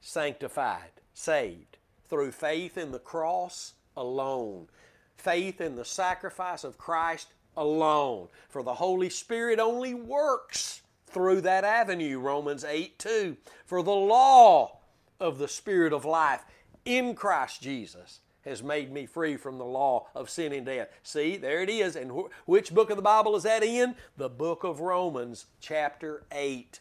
sanctified, 0.00 0.90
saved 1.14 1.78
through 2.08 2.32
faith 2.32 2.78
in 2.78 2.92
the 2.92 2.98
cross 2.98 3.74
alone, 3.96 4.68
faith 5.16 5.60
in 5.60 5.74
the 5.74 5.84
sacrifice 5.84 6.62
of 6.62 6.78
Christ 6.78 7.28
alone. 7.56 8.28
For 8.48 8.62
the 8.62 8.74
Holy 8.74 9.08
Spirit 9.08 9.58
only 9.58 9.94
works 9.94 10.82
through 11.16 11.40
that 11.40 11.64
avenue, 11.64 12.18
Romans 12.18 12.62
8 12.62 12.98
2. 12.98 13.38
For 13.64 13.82
the 13.82 13.90
law 13.90 14.80
of 15.18 15.38
the 15.38 15.48
Spirit 15.48 15.94
of 15.94 16.04
life 16.04 16.44
in 16.84 17.14
Christ 17.14 17.62
Jesus 17.62 18.20
has 18.42 18.62
made 18.62 18.92
me 18.92 19.06
free 19.06 19.38
from 19.38 19.56
the 19.56 19.64
law 19.64 20.08
of 20.14 20.28
sin 20.28 20.52
and 20.52 20.66
death. 20.66 20.88
See, 21.02 21.38
there 21.38 21.62
it 21.62 21.70
is. 21.70 21.96
And 21.96 22.10
wh- 22.10 22.46
which 22.46 22.74
book 22.74 22.90
of 22.90 22.96
the 22.96 23.02
Bible 23.02 23.34
is 23.34 23.44
that 23.44 23.62
in? 23.62 23.96
The 24.18 24.28
book 24.28 24.62
of 24.62 24.80
Romans, 24.80 25.46
chapter 25.58 26.24
8. 26.30 26.80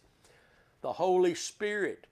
The 0.81 0.91
Holy 0.91 1.33
Spirit 1.33 2.05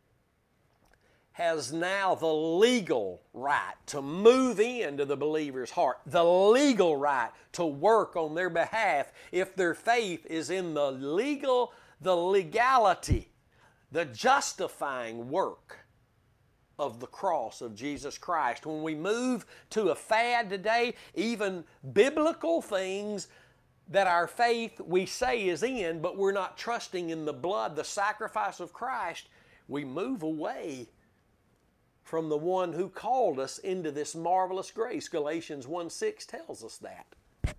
has 1.34 1.74
now 1.74 2.16
the 2.16 2.34
legal 2.34 3.22
right 3.34 3.74
to 3.88 4.02
move 4.02 4.62
into 4.62 5.04
the 5.04 5.18
believer's 5.18 5.72
heart, 5.72 5.98
the 6.06 6.24
legal 6.24 6.96
right 6.96 7.32
to 7.52 7.66
work 7.66 8.16
on 8.16 8.34
their 8.34 8.50
behalf 8.50 9.12
if 9.34 9.58
their 9.58 9.74
faith 9.74 10.26
is 10.28 10.50
in 10.50 10.74
the 10.74 10.90
legal 10.90 11.74
the 12.04 12.16
legality, 12.16 13.30
the 13.92 14.06
justifying 14.06 15.30
work 15.30 15.80
of 16.78 17.00
the 17.00 17.08
cross 17.08 17.62
of 17.62 17.76
Jesus 17.76 18.18
Christ. 18.18 18.66
When 18.66 18.84
we 18.84 18.96
move 18.96 19.46
to 19.72 19.90
a 19.90 19.96
fad 19.96 20.50
today, 20.50 20.96
even 21.16 21.64
biblical 21.94 22.62
things 22.62 23.28
that 23.90 24.08
our 24.08 24.28
faith 24.28 24.80
we 24.80 25.06
say 25.06 25.48
is 25.48 25.64
in, 25.64 26.02
but 26.02 26.18
we're 26.18 26.32
not 26.32 26.58
trusting 26.58 27.10
in 27.10 27.26
the 27.26 27.34
blood, 27.34 27.76
the 27.76 27.84
sacrifice 27.84 28.60
of 28.60 28.74
Christ, 28.74 29.28
we 29.68 29.86
move 29.86 30.24
away 30.24 30.90
from 32.04 32.30
the 32.30 32.38
one 32.38 32.74
who 32.74 32.90
called 32.90 33.40
us 33.40 33.60
into 33.60 33.92
this 33.92 34.16
marvelous 34.16 34.72
grace. 34.72 35.08
Galatians 35.08 35.68
1 35.68 35.90
6 35.90 36.26
tells 36.26 36.64
us 36.64 36.78
that. 36.78 37.56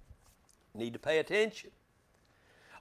Need 0.75 0.93
to 0.93 0.99
pay 0.99 1.19
attention. 1.19 1.71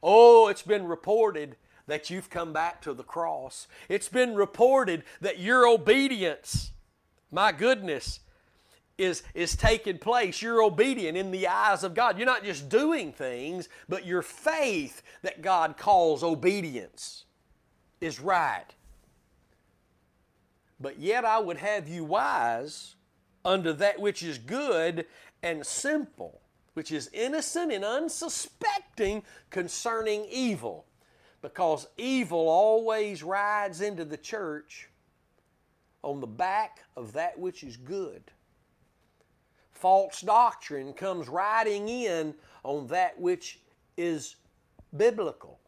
Oh, 0.03 0.49
it's 0.49 0.61
been 0.61 0.85
reported 0.85 1.55
that 1.87 2.09
you've 2.09 2.29
come 2.29 2.51
back 2.51 2.81
to 2.81 2.93
the 2.93 3.03
cross. 3.03 3.67
It's 3.87 4.09
been 4.09 4.35
reported 4.35 5.03
that 5.21 5.39
your 5.39 5.65
obedience, 5.65 6.71
my 7.31 7.53
goodness, 7.53 8.19
is, 8.97 9.23
is 9.33 9.55
taking 9.55 9.97
place. 9.97 10.41
You're 10.41 10.61
obedient 10.61 11.17
in 11.17 11.31
the 11.31 11.47
eyes 11.47 11.83
of 11.83 11.93
God. 11.93 12.17
You're 12.17 12.25
not 12.25 12.43
just 12.43 12.67
doing 12.67 13.13
things, 13.13 13.69
but 13.87 14.05
your 14.05 14.21
faith 14.21 15.01
that 15.21 15.41
God 15.41 15.77
calls 15.77 16.21
obedience 16.21 17.23
is 18.01 18.19
right. 18.19 18.65
But 20.79 20.99
yet 20.99 21.23
I 21.23 21.39
would 21.39 21.57
have 21.57 21.87
you 21.87 22.03
wise 22.03 22.95
unto 23.45 23.71
that 23.73 23.99
which 23.99 24.21
is 24.21 24.37
good 24.37 25.05
and 25.41 25.65
simple 25.65 26.42
which 26.73 26.91
is 26.91 27.09
innocent 27.13 27.71
and 27.71 27.85
unsuspecting 27.85 29.23
concerning 29.49 30.25
evil. 30.29 30.85
Because 31.41 31.87
evil 31.97 32.47
always 32.47 33.21
rides 33.21 33.81
into 33.81 34.05
the 34.05 34.17
church 34.17 34.89
on 36.01 36.19
the 36.19 36.27
back 36.27 36.83
of 36.95 37.13
that 37.13 37.37
which 37.37 37.63
is 37.63 37.77
good. 37.77 38.23
False 39.71 40.21
doctrine 40.21 40.93
comes 40.93 41.27
riding 41.27 41.89
in 41.89 42.33
on 42.63 42.87
that 42.87 43.19
which 43.19 43.59
is 43.97 44.37
biblical, 44.95 45.59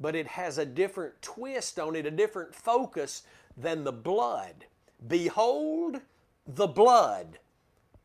but 0.00 0.16
it 0.16 0.26
has 0.26 0.58
a 0.58 0.66
different 0.66 1.20
twist 1.22 1.78
on 1.78 1.94
it, 1.94 2.06
a 2.06 2.10
different 2.10 2.54
focus 2.54 3.22
than 3.56 3.84
the 3.84 3.92
blood. 3.92 4.66
Behold 5.06 6.00
the 6.46 6.66
blood 6.66 7.38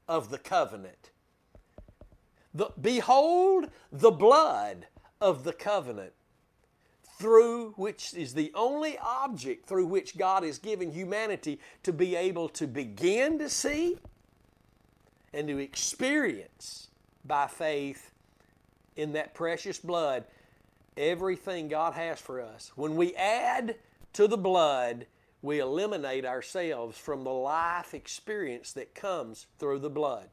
of 0.08 0.30
the 0.30 0.38
covenant 0.38 1.11
the, 2.54 2.70
behold 2.80 3.70
the 3.92 4.12
blood 4.12 4.88
of 5.20 5.44
the 5.44 5.54
covenant 5.54 6.14
through 7.18 7.72
which 7.74 8.14
is 8.16 8.34
the 8.34 8.52
only 8.56 8.98
object 8.98 9.68
through 9.68 9.86
which 9.86 10.18
God 10.18 10.44
has 10.44 10.58
given 10.58 10.92
humanity 10.92 11.60
to 11.84 11.94
be 11.94 12.16
able 12.16 12.50
to 12.50 12.66
begin 12.66 13.38
to 13.40 13.48
see 13.48 13.98
and 15.34 15.48
to 15.48 15.60
experience 15.60 16.88
by 17.24 17.48
faith 17.48 18.12
in 18.96 19.14
that 19.14 19.34
precious 19.34 19.80
blood 19.80 20.26
everything 20.98 21.68
God 21.68 21.94
has 21.94 22.20
for 22.20 22.42
us. 22.42 22.72
When 22.76 22.96
we 22.96 23.16
add 23.16 23.76
to 24.14 24.28
the 24.28 24.38
blood, 24.38 25.06
we 25.42 25.60
eliminate 25.60 26.26
ourselves 26.26 26.98
from 26.98 27.24
the 27.24 27.32
life 27.32 27.94
experience 27.94 28.74
that 28.74 28.94
comes 28.94 29.48
through 29.58 29.80
the 29.80 29.90
blood. 29.90 30.30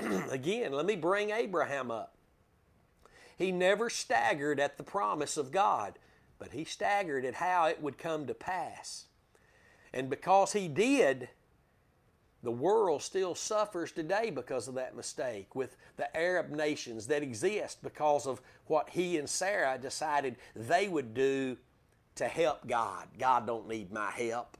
Again, 0.30 0.72
let 0.72 0.86
me 0.86 0.96
bring 0.96 1.30
Abraham 1.30 1.90
up. 1.90 2.14
He 3.36 3.52
never 3.52 3.88
staggered 3.88 4.60
at 4.60 4.76
the 4.76 4.82
promise 4.82 5.36
of 5.36 5.50
God, 5.50 5.98
but 6.38 6.52
he 6.52 6.64
staggered 6.64 7.24
at 7.24 7.34
how 7.34 7.66
it 7.66 7.82
would 7.82 7.98
come 7.98 8.26
to 8.26 8.34
pass. 8.34 9.06
And 9.92 10.10
because 10.10 10.52
he 10.52 10.68
did, 10.68 11.28
the 12.42 12.50
world 12.50 13.02
still 13.02 13.34
suffers 13.34 13.92
today 13.92 14.30
because 14.30 14.68
of 14.68 14.74
that 14.74 14.96
mistake 14.96 15.54
with 15.54 15.76
the 15.96 16.14
Arab 16.16 16.50
nations 16.50 17.06
that 17.08 17.22
exist 17.22 17.82
because 17.82 18.26
of 18.26 18.40
what 18.66 18.90
he 18.90 19.18
and 19.18 19.28
Sarah 19.28 19.78
decided 19.80 20.36
they 20.54 20.88
would 20.88 21.14
do 21.14 21.56
to 22.16 22.28
help 22.28 22.66
God. 22.66 23.08
God 23.18 23.46
don't 23.46 23.68
need 23.68 23.92
my 23.92 24.10
help. 24.10 24.56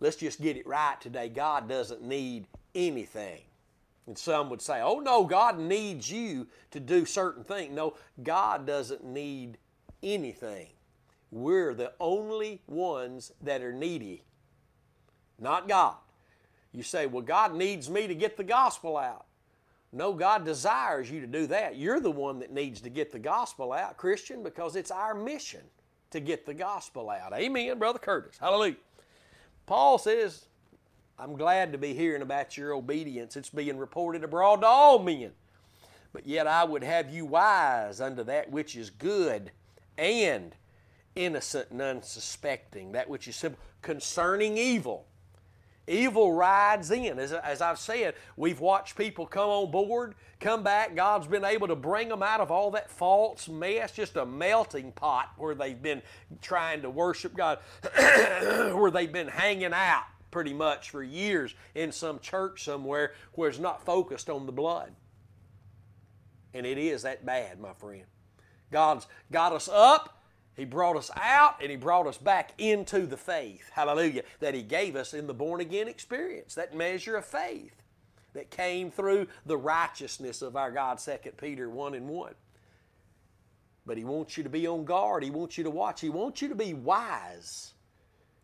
Let's 0.00 0.16
just 0.16 0.40
get 0.40 0.56
it 0.56 0.66
right 0.66 1.00
today. 1.00 1.28
God 1.28 1.68
doesn't 1.68 2.02
need 2.02 2.46
anything 2.74 3.40
And 4.06 4.16
some 4.16 4.50
would 4.50 4.62
say, 4.62 4.80
oh 4.80 5.00
no, 5.00 5.24
God 5.24 5.58
needs 5.58 6.10
you 6.10 6.46
to 6.70 6.80
do 6.80 7.04
certain 7.04 7.42
things. 7.42 7.74
No, 7.74 7.94
God 8.22 8.66
doesn't 8.66 9.04
need 9.04 9.58
anything. 10.02 10.68
We're 11.32 11.74
the 11.74 11.92
only 11.98 12.62
ones 12.68 13.32
that 13.42 13.62
are 13.62 13.72
needy, 13.72 14.22
not 15.40 15.68
God. 15.68 15.96
You 16.72 16.82
say, 16.82 17.06
well, 17.06 17.22
God 17.22 17.54
needs 17.54 17.90
me 17.90 18.06
to 18.06 18.14
get 18.14 18.36
the 18.36 18.44
gospel 18.44 18.96
out. 18.96 19.26
No, 19.92 20.12
God 20.12 20.44
desires 20.44 21.10
you 21.10 21.20
to 21.20 21.26
do 21.26 21.46
that. 21.48 21.76
You're 21.76 22.00
the 22.00 22.10
one 22.10 22.38
that 22.40 22.52
needs 22.52 22.80
to 22.82 22.90
get 22.90 23.10
the 23.10 23.18
gospel 23.18 23.72
out, 23.72 23.96
Christian, 23.96 24.42
because 24.42 24.76
it's 24.76 24.90
our 24.90 25.14
mission 25.14 25.62
to 26.10 26.20
get 26.20 26.46
the 26.46 26.54
gospel 26.54 27.10
out. 27.10 27.32
Amen, 27.32 27.78
Brother 27.78 27.98
Curtis. 27.98 28.36
Hallelujah. 28.38 28.76
Paul 29.64 29.98
says, 29.98 30.46
I'm 31.18 31.36
glad 31.36 31.72
to 31.72 31.78
be 31.78 31.94
hearing 31.94 32.20
about 32.20 32.56
your 32.56 32.74
obedience. 32.74 33.36
It's 33.36 33.48
being 33.48 33.78
reported 33.78 34.22
abroad 34.22 34.60
to 34.60 34.66
all 34.66 34.98
men. 34.98 35.32
But 36.12 36.26
yet 36.26 36.46
I 36.46 36.64
would 36.64 36.84
have 36.84 37.10
you 37.10 37.24
wise 37.24 38.00
unto 38.00 38.22
that 38.24 38.50
which 38.50 38.76
is 38.76 38.90
good 38.90 39.50
and 39.96 40.54
innocent 41.14 41.70
and 41.70 41.80
unsuspecting, 41.80 42.92
that 42.92 43.08
which 43.08 43.28
is 43.28 43.36
simple, 43.36 43.62
concerning 43.80 44.58
evil. 44.58 45.06
Evil 45.88 46.32
rides 46.32 46.90
in. 46.90 47.18
As, 47.18 47.32
as 47.32 47.62
I've 47.62 47.78
said, 47.78 48.14
we've 48.36 48.60
watched 48.60 48.96
people 48.96 49.24
come 49.24 49.48
on 49.48 49.70
board, 49.70 50.16
come 50.40 50.62
back. 50.62 50.96
God's 50.96 51.28
been 51.28 51.44
able 51.44 51.68
to 51.68 51.76
bring 51.76 52.08
them 52.08 52.22
out 52.22 52.40
of 52.40 52.50
all 52.50 52.72
that 52.72 52.90
false 52.90 53.48
mess, 53.48 53.92
just 53.92 54.16
a 54.16 54.26
melting 54.26 54.92
pot 54.92 55.32
where 55.38 55.54
they've 55.54 55.80
been 55.80 56.02
trying 56.42 56.82
to 56.82 56.90
worship 56.90 57.34
God, 57.34 57.60
where 57.94 58.90
they've 58.90 59.12
been 59.12 59.28
hanging 59.28 59.72
out 59.72 60.04
pretty 60.36 60.52
much 60.52 60.90
for 60.90 61.02
years 61.02 61.54
in 61.74 61.90
some 61.90 62.18
church 62.18 62.62
somewhere 62.62 63.14
where 63.32 63.48
it's 63.48 63.58
not 63.58 63.86
focused 63.86 64.28
on 64.28 64.44
the 64.44 64.52
blood. 64.52 64.92
And 66.52 66.66
it 66.66 66.76
is 66.76 67.04
that 67.04 67.24
bad, 67.24 67.58
my 67.58 67.72
friend. 67.72 68.04
God's 68.70 69.06
got 69.32 69.54
us 69.54 69.66
up, 69.66 70.22
He 70.54 70.66
brought 70.66 70.94
us 70.94 71.10
out, 71.16 71.62
and 71.62 71.70
He 71.70 71.78
brought 71.78 72.06
us 72.06 72.18
back 72.18 72.52
into 72.58 73.06
the 73.06 73.16
faith, 73.16 73.70
hallelujah, 73.72 74.24
that 74.40 74.52
He 74.52 74.60
gave 74.60 74.94
us 74.94 75.14
in 75.14 75.26
the 75.26 75.32
born 75.32 75.62
again 75.62 75.88
experience, 75.88 76.54
that 76.54 76.76
measure 76.76 77.16
of 77.16 77.24
faith 77.24 77.82
that 78.34 78.50
came 78.50 78.90
through 78.90 79.28
the 79.46 79.56
righteousness 79.56 80.42
of 80.42 80.54
our 80.54 80.70
God, 80.70 80.98
2 80.98 81.30
Peter 81.38 81.70
1 81.70 81.94
and 81.94 82.10
1. 82.10 82.34
But 83.86 83.96
He 83.96 84.04
wants 84.04 84.36
you 84.36 84.42
to 84.42 84.50
be 84.50 84.66
on 84.66 84.84
guard, 84.84 85.24
He 85.24 85.30
wants 85.30 85.56
you 85.56 85.64
to 85.64 85.70
watch, 85.70 86.02
He 86.02 86.10
wants 86.10 86.42
you 86.42 86.50
to 86.50 86.54
be 86.54 86.74
wise 86.74 87.72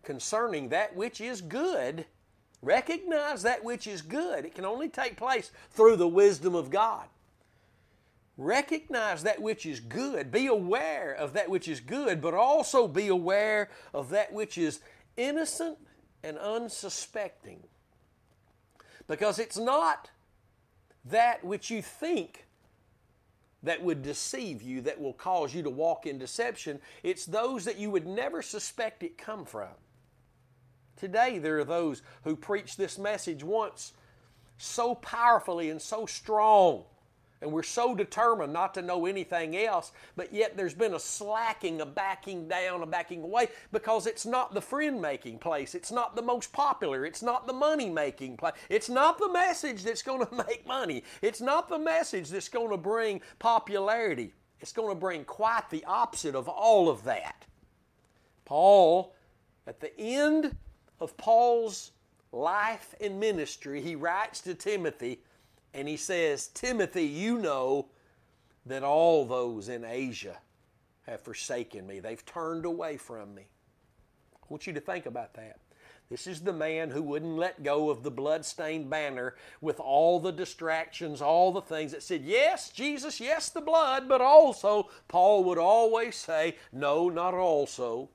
concerning 0.03 0.69
that 0.69 0.97
which 0.97 1.21
is 1.21 1.41
good. 1.41 2.07
Recognize 2.61 3.43
that 3.43 3.65
which 3.65 3.87
is 3.87 4.03
good. 4.03 4.45
It 4.45 4.55
can 4.55 4.65
only 4.65 4.89
take 4.89 5.17
place 5.17 5.51
through 5.71 5.97
the 5.97 6.09
wisdom 6.09 6.55
of 6.55 6.71
God. 6.71 7.07
Recognize 8.37 9.25
that 9.25 9.43
which 9.43 9.67
is 9.67 9.81
good. 9.81 10.31
Be 10.31 10.47
aware 10.47 11.13
of 11.13 11.33
that 11.35 11.51
which 11.51 11.69
is 11.69 11.81
good, 11.81 12.21
but 12.21 12.35
also 12.35 12.89
be 12.89 13.09
aware 13.09 13.69
of 13.93 14.11
that 14.11 14.33
which 14.33 14.57
is 14.57 14.81
innocent 15.17 15.79
and 16.23 16.39
unsuspecting. 16.39 17.63
Because 19.07 19.39
it's 19.39 19.59
not 19.59 20.11
that 21.05 21.45
which 21.45 21.71
you 21.71 21.83
think 21.83 22.47
that 23.63 23.83
would 23.83 24.03
deceive 24.03 24.63
you, 24.63 24.81
that 24.83 25.01
will 25.01 25.13
cause 25.13 25.55
you 25.55 25.63
to 25.63 25.71
walk 25.71 26.07
in 26.07 26.19
deception. 26.19 26.81
It's 27.03 27.27
those 27.27 27.65
that 27.65 27.79
you 27.79 27.91
would 27.91 28.07
never 28.07 28.43
suspect 28.43 29.03
it 29.03 29.19
come 29.19 29.45
from. 29.45 29.69
Today, 31.03 31.39
there 31.39 31.59
are 31.59 31.65
those 31.65 32.01
who 32.23 32.37
preach 32.37 32.77
this 32.77 32.97
message 32.97 33.43
once 33.43 33.93
so 34.57 34.95
powerfully 34.95 35.69
and 35.69 35.83
so 35.83 36.07
strong, 36.07 36.85
and 37.41 37.51
we're 37.51 37.65
so 37.65 37.93
determined 37.97 38.53
not 38.53 38.73
to 38.75 38.83
know 38.83 39.07
anything 39.07 39.57
else, 39.57 39.91
but 40.15 40.33
yet 40.33 40.57
there's 40.57 40.75
been 40.75 40.95
a 40.95 41.01
slacking, 41.01 41.81
a 41.81 41.87
backing 41.87 42.47
down, 42.47 42.85
a 42.85 42.87
backing 42.87 43.25
away 43.25 43.49
because 43.73 44.07
it's 44.07 44.25
not 44.25 44.55
the 44.55 44.61
friend 44.61 45.03
making 45.03 45.41
place. 45.41 45.75
It's 45.75 45.91
not 45.91 46.15
the 46.15 46.23
most 46.23 46.53
popular. 46.53 47.05
It's 47.05 47.21
not 47.21 47.49
the 47.49 47.53
money 47.53 47.91
making 47.91 48.37
place. 48.37 48.55
It's 48.71 48.89
not 48.89 49.19
the 49.19 49.33
message 49.33 49.83
that's 49.83 50.03
going 50.03 50.25
to 50.29 50.45
make 50.49 50.65
money. 50.69 51.03
It's 51.21 51.41
not 51.41 51.69
the 51.69 51.81
message 51.81 52.31
that's 52.31 52.49
going 52.49 52.71
to 52.71 52.77
bring 52.77 53.23
popularity. 53.41 54.35
It's 54.61 54.73
going 54.73 54.91
to 54.91 55.01
bring 55.01 55.25
quite 55.25 55.69
the 55.69 55.85
opposite 55.85 56.37
of 56.37 56.49
all 56.49 56.89
of 56.89 57.03
that. 57.03 57.45
Paul, 58.45 59.17
at 59.67 59.81
the 59.81 59.99
end 59.99 60.55
of 61.03 61.17
Paul's 61.17 61.91
life 62.31 62.95
and 63.01 63.19
ministry, 63.19 63.83
he 63.83 63.95
writes 63.97 64.41
to 64.43 64.55
Timothy 64.55 65.21
and 65.75 65.89
he 65.89 65.97
says, 65.97 66.47
Timothy, 66.49 67.05
you 67.05 67.39
know 67.39 67.89
that 68.67 68.85
all 68.85 69.25
those 69.25 69.69
in 69.69 69.85
Asia 69.85 70.39
have 71.07 71.21
forsaken 71.21 71.87
me. 71.87 71.99
They've 71.99 72.25
turned 72.25 72.65
away 72.65 72.97
from 72.97 73.35
me. 73.35 73.43
I 74.35 74.47
want 74.49 74.67
you 74.67 74.73
to 74.75 74.81
think 74.81 75.07
about 75.07 75.35
that. 75.35 75.59
This 76.09 76.27
is 76.27 76.43
the 76.43 76.53
man 76.53 76.91
who 76.91 77.03
wouldn't 77.03 77.39
let 77.39 77.63
go 77.63 77.89
of 77.89 78.03
the 78.03 78.11
blood-stained 78.11 78.89
banner 78.91 79.35
with 79.61 79.81
all 79.81 80.21
the 80.21 80.31
distractions, 80.31 81.23
all 81.23 81.53
the 81.53 81.63
things 81.63 81.91
that 81.93 82.03
said, 82.03 82.23
yes, 82.23 82.69
Jesus, 82.69 83.19
yes, 83.19 83.49
the 83.49 83.63
blood, 83.63 84.09
but 84.09 84.21
also, 84.21 84.91
Paul 85.09 85.43
would 85.45 85.59
always 85.59 86.15
say, 86.15 86.57
no, 86.71 87.09
not 87.09 87.33
also. 87.35 88.11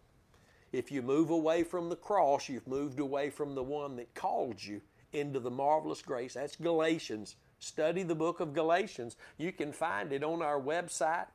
If 0.77 0.91
you 0.91 1.01
move 1.01 1.31
away 1.31 1.63
from 1.63 1.89
the 1.89 1.95
cross, 1.95 2.47
you've 2.47 2.67
moved 2.67 2.99
away 2.99 3.31
from 3.31 3.55
the 3.55 3.63
one 3.63 3.95
that 3.95 4.13
called 4.13 4.63
you 4.63 4.81
into 5.11 5.39
the 5.39 5.49
marvelous 5.49 6.03
grace. 6.03 6.35
That's 6.35 6.55
Galatians. 6.55 7.35
Study 7.57 8.03
the 8.03 8.13
book 8.13 8.41
of 8.41 8.53
Galatians. 8.53 9.17
You 9.39 9.51
can 9.51 9.71
find 9.71 10.13
it 10.13 10.23
on 10.23 10.43
our 10.43 10.61
website, 10.61 11.25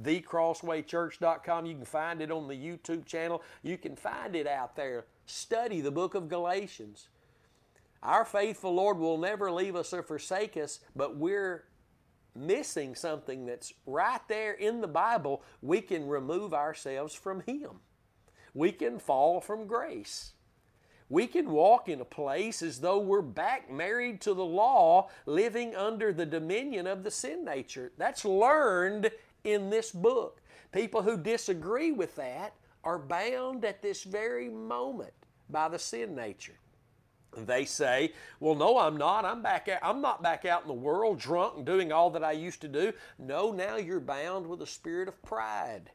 thecrosswaychurch.com. 0.00 1.66
You 1.66 1.74
can 1.74 1.84
find 1.84 2.22
it 2.22 2.30
on 2.30 2.46
the 2.46 2.54
YouTube 2.54 3.04
channel. 3.04 3.42
You 3.64 3.76
can 3.76 3.96
find 3.96 4.36
it 4.36 4.46
out 4.46 4.76
there. 4.76 5.06
Study 5.26 5.80
the 5.80 5.90
book 5.90 6.14
of 6.14 6.28
Galatians. 6.28 7.08
Our 8.04 8.24
faithful 8.24 8.72
Lord 8.72 8.98
will 8.98 9.18
never 9.18 9.50
leave 9.50 9.74
us 9.74 9.92
or 9.92 10.04
forsake 10.04 10.56
us, 10.56 10.78
but 10.94 11.16
we're 11.16 11.64
missing 12.36 12.94
something 12.94 13.46
that's 13.46 13.72
right 13.84 14.22
there 14.28 14.52
in 14.52 14.80
the 14.80 14.86
Bible. 14.86 15.42
We 15.60 15.80
can 15.80 16.06
remove 16.06 16.54
ourselves 16.54 17.16
from 17.16 17.40
Him 17.40 17.80
we 18.54 18.72
can 18.72 18.98
fall 18.98 19.40
from 19.40 19.66
grace. 19.66 20.32
We 21.08 21.26
can 21.26 21.50
walk 21.50 21.88
in 21.88 22.00
a 22.00 22.06
place 22.06 22.62
as 22.62 22.80
though 22.80 22.98
we're 22.98 23.20
back 23.20 23.70
married 23.70 24.22
to 24.22 24.32
the 24.32 24.44
law, 24.44 25.10
living 25.26 25.74
under 25.76 26.12
the 26.12 26.24
dominion 26.24 26.86
of 26.86 27.04
the 27.04 27.10
sin 27.10 27.44
nature. 27.44 27.92
That's 27.98 28.24
learned 28.24 29.10
in 29.44 29.68
this 29.68 29.90
book. 29.90 30.40
People 30.72 31.02
who 31.02 31.18
disagree 31.18 31.92
with 31.92 32.16
that 32.16 32.54
are 32.82 32.98
bound 32.98 33.64
at 33.64 33.82
this 33.82 34.04
very 34.04 34.48
moment 34.48 35.12
by 35.50 35.68
the 35.68 35.78
sin 35.78 36.14
nature. 36.14 36.58
They 37.36 37.64
say, 37.64 38.12
"Well, 38.40 38.54
no, 38.54 38.78
I'm 38.78 38.96
not. 38.96 39.24
I'm 39.24 39.42
back. 39.42 39.68
Out, 39.68 39.80
I'm 39.82 40.00
not 40.00 40.22
back 40.22 40.44
out 40.44 40.62
in 40.62 40.68
the 40.68 40.74
world, 40.74 41.18
drunk 41.18 41.58
and 41.58 41.66
doing 41.66 41.92
all 41.92 42.10
that 42.10 42.24
I 42.24 42.32
used 42.32 42.60
to 42.62 42.68
do." 42.68 42.92
No, 43.18 43.52
now 43.52 43.76
you're 43.76 44.00
bound 44.00 44.46
with 44.46 44.62
a 44.62 44.66
spirit 44.66 45.08
of 45.08 45.22
pride 45.22 45.90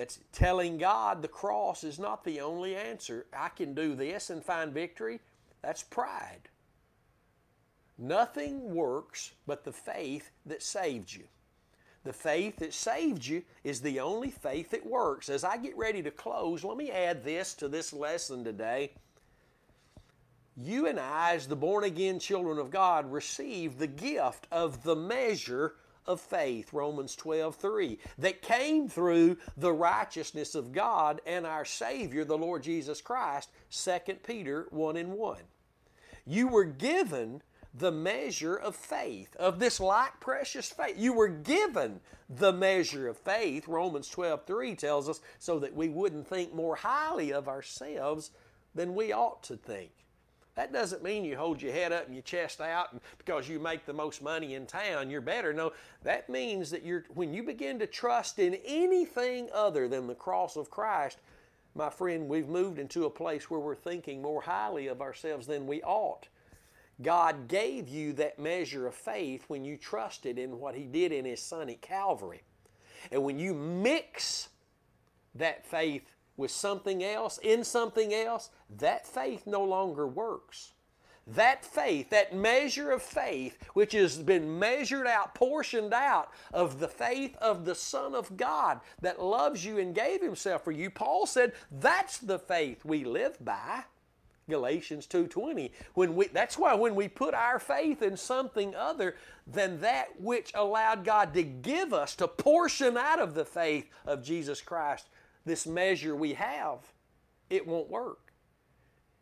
that's 0.00 0.18
telling 0.32 0.78
God 0.78 1.20
the 1.20 1.28
cross 1.28 1.84
is 1.84 1.98
not 1.98 2.24
the 2.24 2.40
only 2.40 2.74
answer. 2.74 3.26
I 3.36 3.50
can 3.50 3.74
do 3.74 3.94
this 3.94 4.30
and 4.30 4.42
find 4.42 4.72
victory. 4.72 5.20
That's 5.60 5.82
pride. 5.82 6.48
Nothing 7.98 8.74
works 8.74 9.32
but 9.46 9.62
the 9.62 9.74
faith 9.74 10.30
that 10.46 10.62
saved 10.62 11.12
you. 11.12 11.24
The 12.04 12.14
faith 12.14 12.56
that 12.60 12.72
saved 12.72 13.26
you 13.26 13.42
is 13.62 13.82
the 13.82 14.00
only 14.00 14.30
faith 14.30 14.70
that 14.70 14.86
works. 14.86 15.28
As 15.28 15.44
I 15.44 15.58
get 15.58 15.76
ready 15.76 16.02
to 16.04 16.10
close, 16.10 16.64
let 16.64 16.78
me 16.78 16.90
add 16.90 17.22
this 17.22 17.52
to 17.56 17.68
this 17.68 17.92
lesson 17.92 18.42
today. 18.42 18.92
You 20.56 20.86
and 20.86 20.98
I, 20.98 21.34
as 21.34 21.46
the 21.46 21.56
born 21.56 21.84
again 21.84 22.18
children 22.18 22.56
of 22.56 22.70
God, 22.70 23.12
receive 23.12 23.76
the 23.76 23.86
gift 23.86 24.46
of 24.50 24.82
the 24.82 24.96
measure 24.96 25.74
of 26.06 26.20
faith, 26.20 26.72
Romans 26.72 27.14
12, 27.16 27.56
3, 27.56 27.98
that 28.18 28.42
came 28.42 28.88
through 28.88 29.36
the 29.56 29.72
righteousness 29.72 30.54
of 30.54 30.72
God 30.72 31.20
and 31.26 31.46
our 31.46 31.64
Savior, 31.64 32.24
the 32.24 32.38
Lord 32.38 32.62
Jesus 32.62 33.00
Christ, 33.00 33.50
2 33.70 34.14
Peter 34.26 34.66
1 34.70 34.96
and 34.96 35.12
1. 35.12 35.38
You 36.26 36.48
were 36.48 36.64
given 36.64 37.42
the 37.72 37.92
measure 37.92 38.56
of 38.56 38.74
faith, 38.74 39.36
of 39.36 39.58
this 39.58 39.78
like 39.78 40.18
precious 40.20 40.70
faith. 40.70 40.96
You 40.98 41.12
were 41.12 41.28
given 41.28 42.00
the 42.28 42.52
measure 42.52 43.08
of 43.08 43.16
faith, 43.16 43.68
Romans 43.68 44.08
12, 44.08 44.44
3 44.46 44.74
tells 44.74 45.08
us, 45.08 45.20
so 45.38 45.58
that 45.60 45.74
we 45.74 45.88
wouldn't 45.88 46.26
think 46.26 46.54
more 46.54 46.76
highly 46.76 47.32
of 47.32 47.48
ourselves 47.48 48.30
than 48.74 48.94
we 48.94 49.12
ought 49.12 49.42
to 49.44 49.56
think. 49.56 49.90
That 50.56 50.72
doesn't 50.72 51.02
mean 51.02 51.24
you 51.24 51.36
hold 51.36 51.62
your 51.62 51.72
head 51.72 51.92
up 51.92 52.06
and 52.06 52.14
your 52.14 52.22
chest 52.22 52.60
out 52.60 52.92
and 52.92 53.00
because 53.18 53.48
you 53.48 53.58
make 53.58 53.86
the 53.86 53.92
most 53.92 54.22
money 54.22 54.54
in 54.54 54.66
town, 54.66 55.08
you're 55.08 55.20
better. 55.20 55.52
No, 55.52 55.72
that 56.02 56.28
means 56.28 56.70
that 56.70 56.84
you're 56.84 57.04
when 57.14 57.32
you 57.32 57.42
begin 57.42 57.78
to 57.78 57.86
trust 57.86 58.38
in 58.38 58.54
anything 58.64 59.48
other 59.54 59.88
than 59.88 60.06
the 60.06 60.14
cross 60.14 60.56
of 60.56 60.70
Christ, 60.70 61.18
my 61.74 61.88
friend, 61.88 62.28
we've 62.28 62.48
moved 62.48 62.78
into 62.78 63.04
a 63.04 63.10
place 63.10 63.48
where 63.48 63.60
we're 63.60 63.76
thinking 63.76 64.20
more 64.20 64.42
highly 64.42 64.88
of 64.88 65.00
ourselves 65.00 65.46
than 65.46 65.66
we 65.66 65.82
ought. 65.82 66.28
God 67.00 67.48
gave 67.48 67.88
you 67.88 68.12
that 68.14 68.38
measure 68.38 68.86
of 68.86 68.94
faith 68.94 69.44
when 69.48 69.64
you 69.64 69.76
trusted 69.76 70.38
in 70.38 70.58
what 70.58 70.74
He 70.74 70.84
did 70.84 71.12
in 71.12 71.24
His 71.24 71.40
Son 71.40 71.70
at 71.70 71.80
Calvary. 71.80 72.42
And 73.10 73.22
when 73.22 73.38
you 73.38 73.54
mix 73.54 74.48
that 75.34 75.66
faith 75.66 76.10
with 76.40 76.50
something 76.50 77.04
else, 77.04 77.38
in 77.38 77.62
something 77.62 78.12
else, 78.12 78.50
that 78.78 79.06
faith 79.06 79.46
no 79.46 79.62
longer 79.62 80.06
works. 80.08 80.72
That 81.26 81.64
faith, 81.64 82.10
that 82.10 82.34
measure 82.34 82.90
of 82.90 83.02
faith, 83.02 83.56
which 83.74 83.92
has 83.92 84.18
been 84.18 84.58
measured 84.58 85.06
out, 85.06 85.34
portioned 85.34 85.92
out 85.92 86.30
of 86.52 86.80
the 86.80 86.88
faith 86.88 87.36
of 87.36 87.64
the 87.64 87.74
Son 87.76 88.14
of 88.14 88.36
God 88.36 88.80
that 89.00 89.22
loves 89.22 89.64
you 89.64 89.78
and 89.78 89.94
gave 89.94 90.22
Himself 90.22 90.64
for 90.64 90.72
you, 90.72 90.90
Paul 90.90 91.26
said, 91.26 91.52
that's 91.70 92.18
the 92.18 92.38
faith 92.38 92.84
we 92.84 93.04
live 93.04 93.36
by. 93.44 93.84
Galatians 94.48 95.06
2:20 95.06 95.70
when 95.94 96.16
we 96.16 96.26
that's 96.26 96.58
why 96.58 96.74
when 96.74 96.96
we 96.96 97.06
put 97.06 97.34
our 97.34 97.60
faith 97.60 98.02
in 98.02 98.16
something 98.16 98.74
other 98.74 99.14
than 99.46 99.80
that 99.80 100.20
which 100.20 100.50
allowed 100.56 101.04
God 101.04 101.32
to 101.34 101.44
give 101.44 101.92
us 101.92 102.16
to 102.16 102.26
portion 102.26 102.96
out 102.96 103.20
of 103.20 103.34
the 103.34 103.44
faith 103.44 103.88
of 104.04 104.24
Jesus 104.24 104.60
Christ 104.60 105.06
this 105.44 105.66
measure 105.66 106.14
we 106.14 106.34
have 106.34 106.78
it 107.48 107.66
won't 107.66 107.88
work 107.88 108.32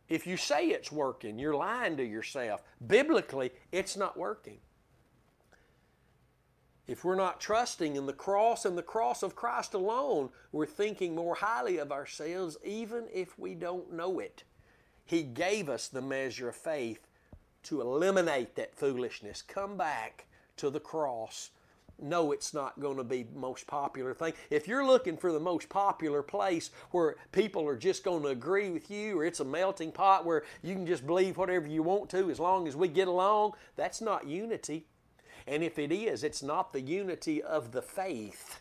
if 0.09 0.27
you 0.27 0.37
say 0.37 0.67
it's 0.67 0.93
working 0.93 1.39
you're 1.39 1.55
lying 1.55 1.97
to 1.97 2.05
yourself 2.05 2.63
biblically 2.87 3.51
it's 3.73 3.97
not 3.97 4.17
working 4.17 4.59
if 6.89 7.05
we're 7.05 7.15
not 7.15 7.39
trusting 7.39 7.97
in 7.97 8.07
the 8.07 8.15
cross 8.15 8.65
and 8.65 8.77
the 8.77 8.83
cross 8.83 9.23
of 9.23 9.37
Christ 9.37 9.75
alone, 9.75 10.31
we're 10.53 10.65
thinking 10.65 11.15
more 11.15 11.35
highly 11.35 11.77
of 11.77 11.93
ourselves 11.93 12.57
even 12.65 13.05
if 13.13 13.39
we 13.39 13.55
don't 13.55 13.93
know 13.93 14.19
it. 14.19 14.43
He 15.05 15.23
gave 15.23 15.69
us 15.69 15.89
the 15.89 16.01
measure 16.01 16.49
of 16.49 16.57
faith 16.57 17.07
to 17.65 17.83
eliminate 17.83 18.57
that 18.57 18.75
foolishness. 18.75 19.43
Come 19.43 19.77
back 19.77 20.27
to 20.57 20.71
the 20.71 20.81
cross. 20.81 21.51
No, 22.01 22.31
it's 22.31 22.55
not 22.55 22.79
going 22.79 22.97
to 22.97 23.05
be 23.05 23.25
the 23.25 23.39
most 23.39 23.67
popular 23.67 24.15
thing. 24.15 24.33
If 24.51 24.69
you're 24.69 24.87
looking 24.87 25.17
for 25.17 25.33
the 25.33 25.41
most 25.41 25.69
popular 25.69 26.23
place 26.23 26.71
where 26.93 27.17
people 27.33 27.67
are 27.67 27.77
just 27.77 28.05
going 28.05 28.23
to 28.23 28.29
agree 28.29 28.71
with 28.71 28.89
you, 28.89 29.19
or 29.19 29.25
it's 29.25 29.41
a 29.41 29.45
melting 29.45 29.91
pot 29.91 30.25
where 30.25 30.45
you 30.63 30.75
can 30.75 30.87
just 30.87 31.07
believe 31.07 31.37
whatever 31.37 31.67
you 31.67 31.83
want 31.83 32.09
to 32.11 32.31
as 32.31 32.39
long 32.39 32.69
as 32.69 32.77
we 32.77 32.87
get 32.87 33.09
along, 33.09 33.55
that's 33.75 34.01
not 34.01 34.29
unity. 34.29 34.87
And 35.47 35.65
if 35.65 35.79
it 35.79 35.91
is, 35.91 36.23
it's 36.23 36.43
not 36.43 36.73
the 36.73 36.81
unity 36.81 37.43
of 37.43 37.73
the 37.73 37.83
faith 37.83 38.61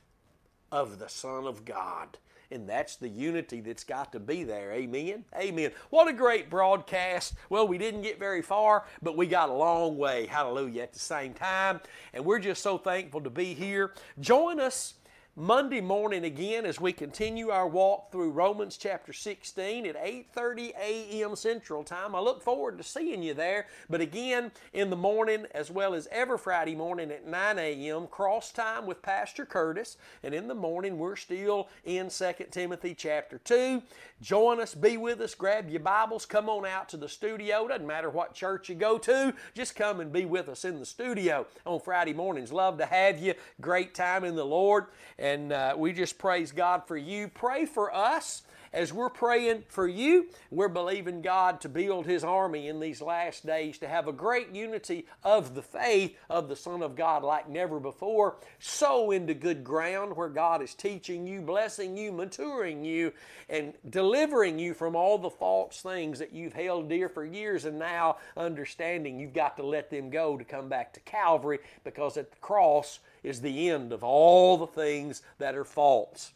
of 0.71 0.97
the 0.97 1.10
Son 1.10 1.45
of 1.45 1.63
God. 1.63 2.17
And 2.51 2.67
that's 2.67 2.95
the 2.95 3.10
unity 3.10 3.62
that's 3.62 3.83
got 3.83 4.12
to 4.13 4.19
be 4.19 4.43
there. 4.43 4.71
Amen. 4.71 5.25
Amen. 5.38 5.71
What 5.89 6.07
a 6.07 6.13
great 6.13 6.49
broadcast. 6.49 7.33
Well, 7.49 7.67
we 7.67 7.77
didn't 7.77 8.03
get 8.03 8.19
very 8.19 8.41
far, 8.41 8.86
but 9.01 9.17
we 9.17 9.27
got 9.27 9.49
a 9.49 9.53
long 9.53 9.97
way. 9.97 10.27
Hallelujah. 10.27 10.83
At 10.83 10.93
the 10.93 10.99
same 10.99 11.33
time. 11.33 11.81
And 12.13 12.23
we're 12.23 12.39
just 12.39 12.62
so 12.62 12.77
thankful 12.77 13.21
to 13.21 13.29
be 13.29 13.53
here. 13.53 13.93
Join 14.19 14.60
us 14.60 14.93
Monday 15.39 15.82
morning 15.82 16.23
again 16.23 16.65
as 16.65 16.82
we 16.82 16.91
continue 16.91 17.52
our 17.52 17.67
walk 17.67 18.12
through 18.12 18.32
Romans 18.32 18.76
chapter 18.76 19.13
16 19.13 19.86
at 19.86 19.95
8:30 19.95 20.73
a.m. 20.76 21.36
Central 21.36 21.84
Time. 21.84 22.15
I 22.15 22.19
look 22.19 22.41
forward 22.41 22.80
to 22.80 22.84
seeing 22.84 23.21
you 23.21 23.36
there. 23.36 23.67
But 23.88 24.02
again, 24.02 24.52
in 24.73 24.89
the 24.89 24.95
morning 24.95 25.45
as 25.54 25.69
well 25.69 25.93
as 25.93 26.08
every 26.12 26.39
Friday 26.39 26.73
morning 26.73 27.12
at 27.12 27.28
9 27.28 27.60
a.m. 27.60 28.08
cross 28.08 28.52
time 28.52 28.88
with 28.88 29.04
Pastor 29.04 29.45
Curtis, 29.45 29.97
and 30.23 30.34
in 30.34 30.47
the 30.47 30.56
morning 30.56 30.97
we're 30.97 31.15
still 31.15 31.69
in 31.86 32.10
2 32.10 32.32
Timothy 32.50 32.95
chapter 32.95 33.38
2. 33.38 33.84
Join 34.19 34.60
us, 34.60 34.73
be 34.73 34.97
with 34.97 35.21
us, 35.21 35.36
grab 35.36 35.69
your 35.69 35.82
Bibles, 35.82 36.26
come 36.26 36.50
on 36.50 36.65
out 36.65 36.89
to 36.89 36.97
the 36.97 37.08
studio. 37.08 37.67
Doesn't 37.67 37.86
matter 37.86 38.10
what 38.10 38.34
church 38.34 38.69
you 38.69 38.73
go 38.73 38.97
to, 38.97 39.36
just 39.54 39.76
come 39.76 40.00
and 40.00 40.12
be 40.12 40.26
with 40.26 40.50
us 40.50 40.65
in 40.65 40.80
the 40.80 40.86
studio 40.88 41.45
on 41.63 41.80
Friday 41.80 42.13
mornings. 42.13 42.52
Love 42.52 42.80
to 42.80 42.88
have 42.88 43.19
you. 43.19 43.36
Great 43.62 43.93
time 43.93 44.23
in 44.23 44.36
the 44.36 44.43
Lord. 44.43 44.88
And 45.27 45.51
uh, 45.51 45.75
we 45.77 45.91
just 45.91 46.17
praise 46.17 46.53
God 46.53 46.87
for 46.87 46.95
you. 46.95 47.27
Pray 47.27 47.65
for 47.65 47.93
us 47.93 48.43
as 48.73 48.93
we're 48.93 49.09
praying 49.09 49.63
for 49.69 49.87
you, 49.87 50.27
we're 50.51 50.67
believing 50.67 51.21
God 51.21 51.61
to 51.61 51.69
build 51.69 52.05
His 52.05 52.23
army 52.23 52.67
in 52.67 52.79
these 52.79 53.01
last 53.01 53.45
days, 53.45 53.77
to 53.79 53.87
have 53.87 54.07
a 54.07 54.13
great 54.13 54.53
unity 54.53 55.05
of 55.23 55.55
the 55.55 55.61
faith 55.61 56.15
of 56.29 56.49
the 56.49 56.55
Son 56.55 56.81
of 56.81 56.95
God 56.95 57.23
like 57.23 57.49
never 57.49 57.79
before. 57.79 58.37
Sow 58.59 59.11
into 59.11 59.33
good 59.33 59.63
ground 59.63 60.15
where 60.15 60.29
God 60.29 60.61
is 60.61 60.73
teaching 60.73 61.25
you, 61.25 61.41
blessing 61.41 61.97
you, 61.97 62.11
maturing 62.11 62.83
you, 62.83 63.13
and 63.49 63.73
delivering 63.89 64.59
you 64.59 64.73
from 64.73 64.95
all 64.95 65.17
the 65.17 65.29
false 65.29 65.81
things 65.81 66.19
that 66.19 66.33
you've 66.33 66.53
held 66.53 66.89
dear 66.89 67.09
for 67.09 67.25
years 67.25 67.65
and 67.65 67.79
now 67.79 68.17
understanding 68.35 69.19
you've 69.19 69.33
got 69.33 69.57
to 69.57 69.63
let 69.63 69.89
them 69.89 70.09
go 70.09 70.37
to 70.37 70.43
come 70.43 70.67
back 70.69 70.93
to 70.93 70.99
Calvary 71.01 71.59
because 71.83 72.17
at 72.17 72.31
the 72.31 72.37
cross 72.37 72.99
is 73.23 73.41
the 73.41 73.69
end 73.69 73.91
of 73.91 74.03
all 74.03 74.58
the 74.58 74.67
things 74.67 75.21
that 75.38 75.56
are 75.56 75.65
false 75.65 76.32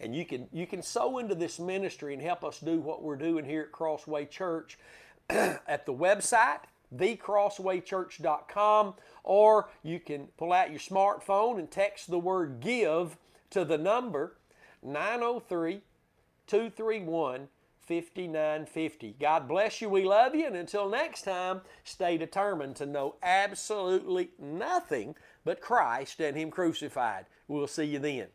and 0.00 0.14
you 0.14 0.24
can 0.24 0.48
you 0.52 0.66
can 0.66 0.82
sow 0.82 1.18
into 1.18 1.34
this 1.34 1.58
ministry 1.58 2.14
and 2.14 2.22
help 2.22 2.44
us 2.44 2.60
do 2.60 2.78
what 2.78 3.02
we're 3.02 3.16
doing 3.16 3.44
here 3.44 3.62
at 3.62 3.72
Crossway 3.72 4.24
Church 4.26 4.78
at 5.28 5.84
the 5.86 5.92
website 5.92 6.60
thecrosswaychurch.com 6.96 8.94
or 9.22 9.68
you 9.82 10.00
can 10.00 10.28
pull 10.38 10.52
out 10.54 10.70
your 10.70 10.80
smartphone 10.80 11.58
and 11.58 11.70
text 11.70 12.10
the 12.10 12.18
word 12.18 12.60
give 12.60 13.18
to 13.50 13.64
the 13.64 13.78
number 13.78 14.36
903 14.82 15.82
231 16.46 17.48
5950. 17.88 19.16
God 19.18 19.48
bless 19.48 19.80
you. 19.80 19.88
We 19.88 20.04
love 20.04 20.34
you. 20.34 20.46
And 20.46 20.56
until 20.56 20.90
next 20.90 21.22
time, 21.22 21.62
stay 21.84 22.18
determined 22.18 22.76
to 22.76 22.84
know 22.86 23.14
absolutely 23.22 24.28
nothing 24.38 25.14
but 25.44 25.60
Christ 25.60 26.20
and 26.20 26.36
Him 26.36 26.50
crucified. 26.50 27.26
We'll 27.46 27.66
see 27.66 27.84
you 27.84 27.98
then. 27.98 28.28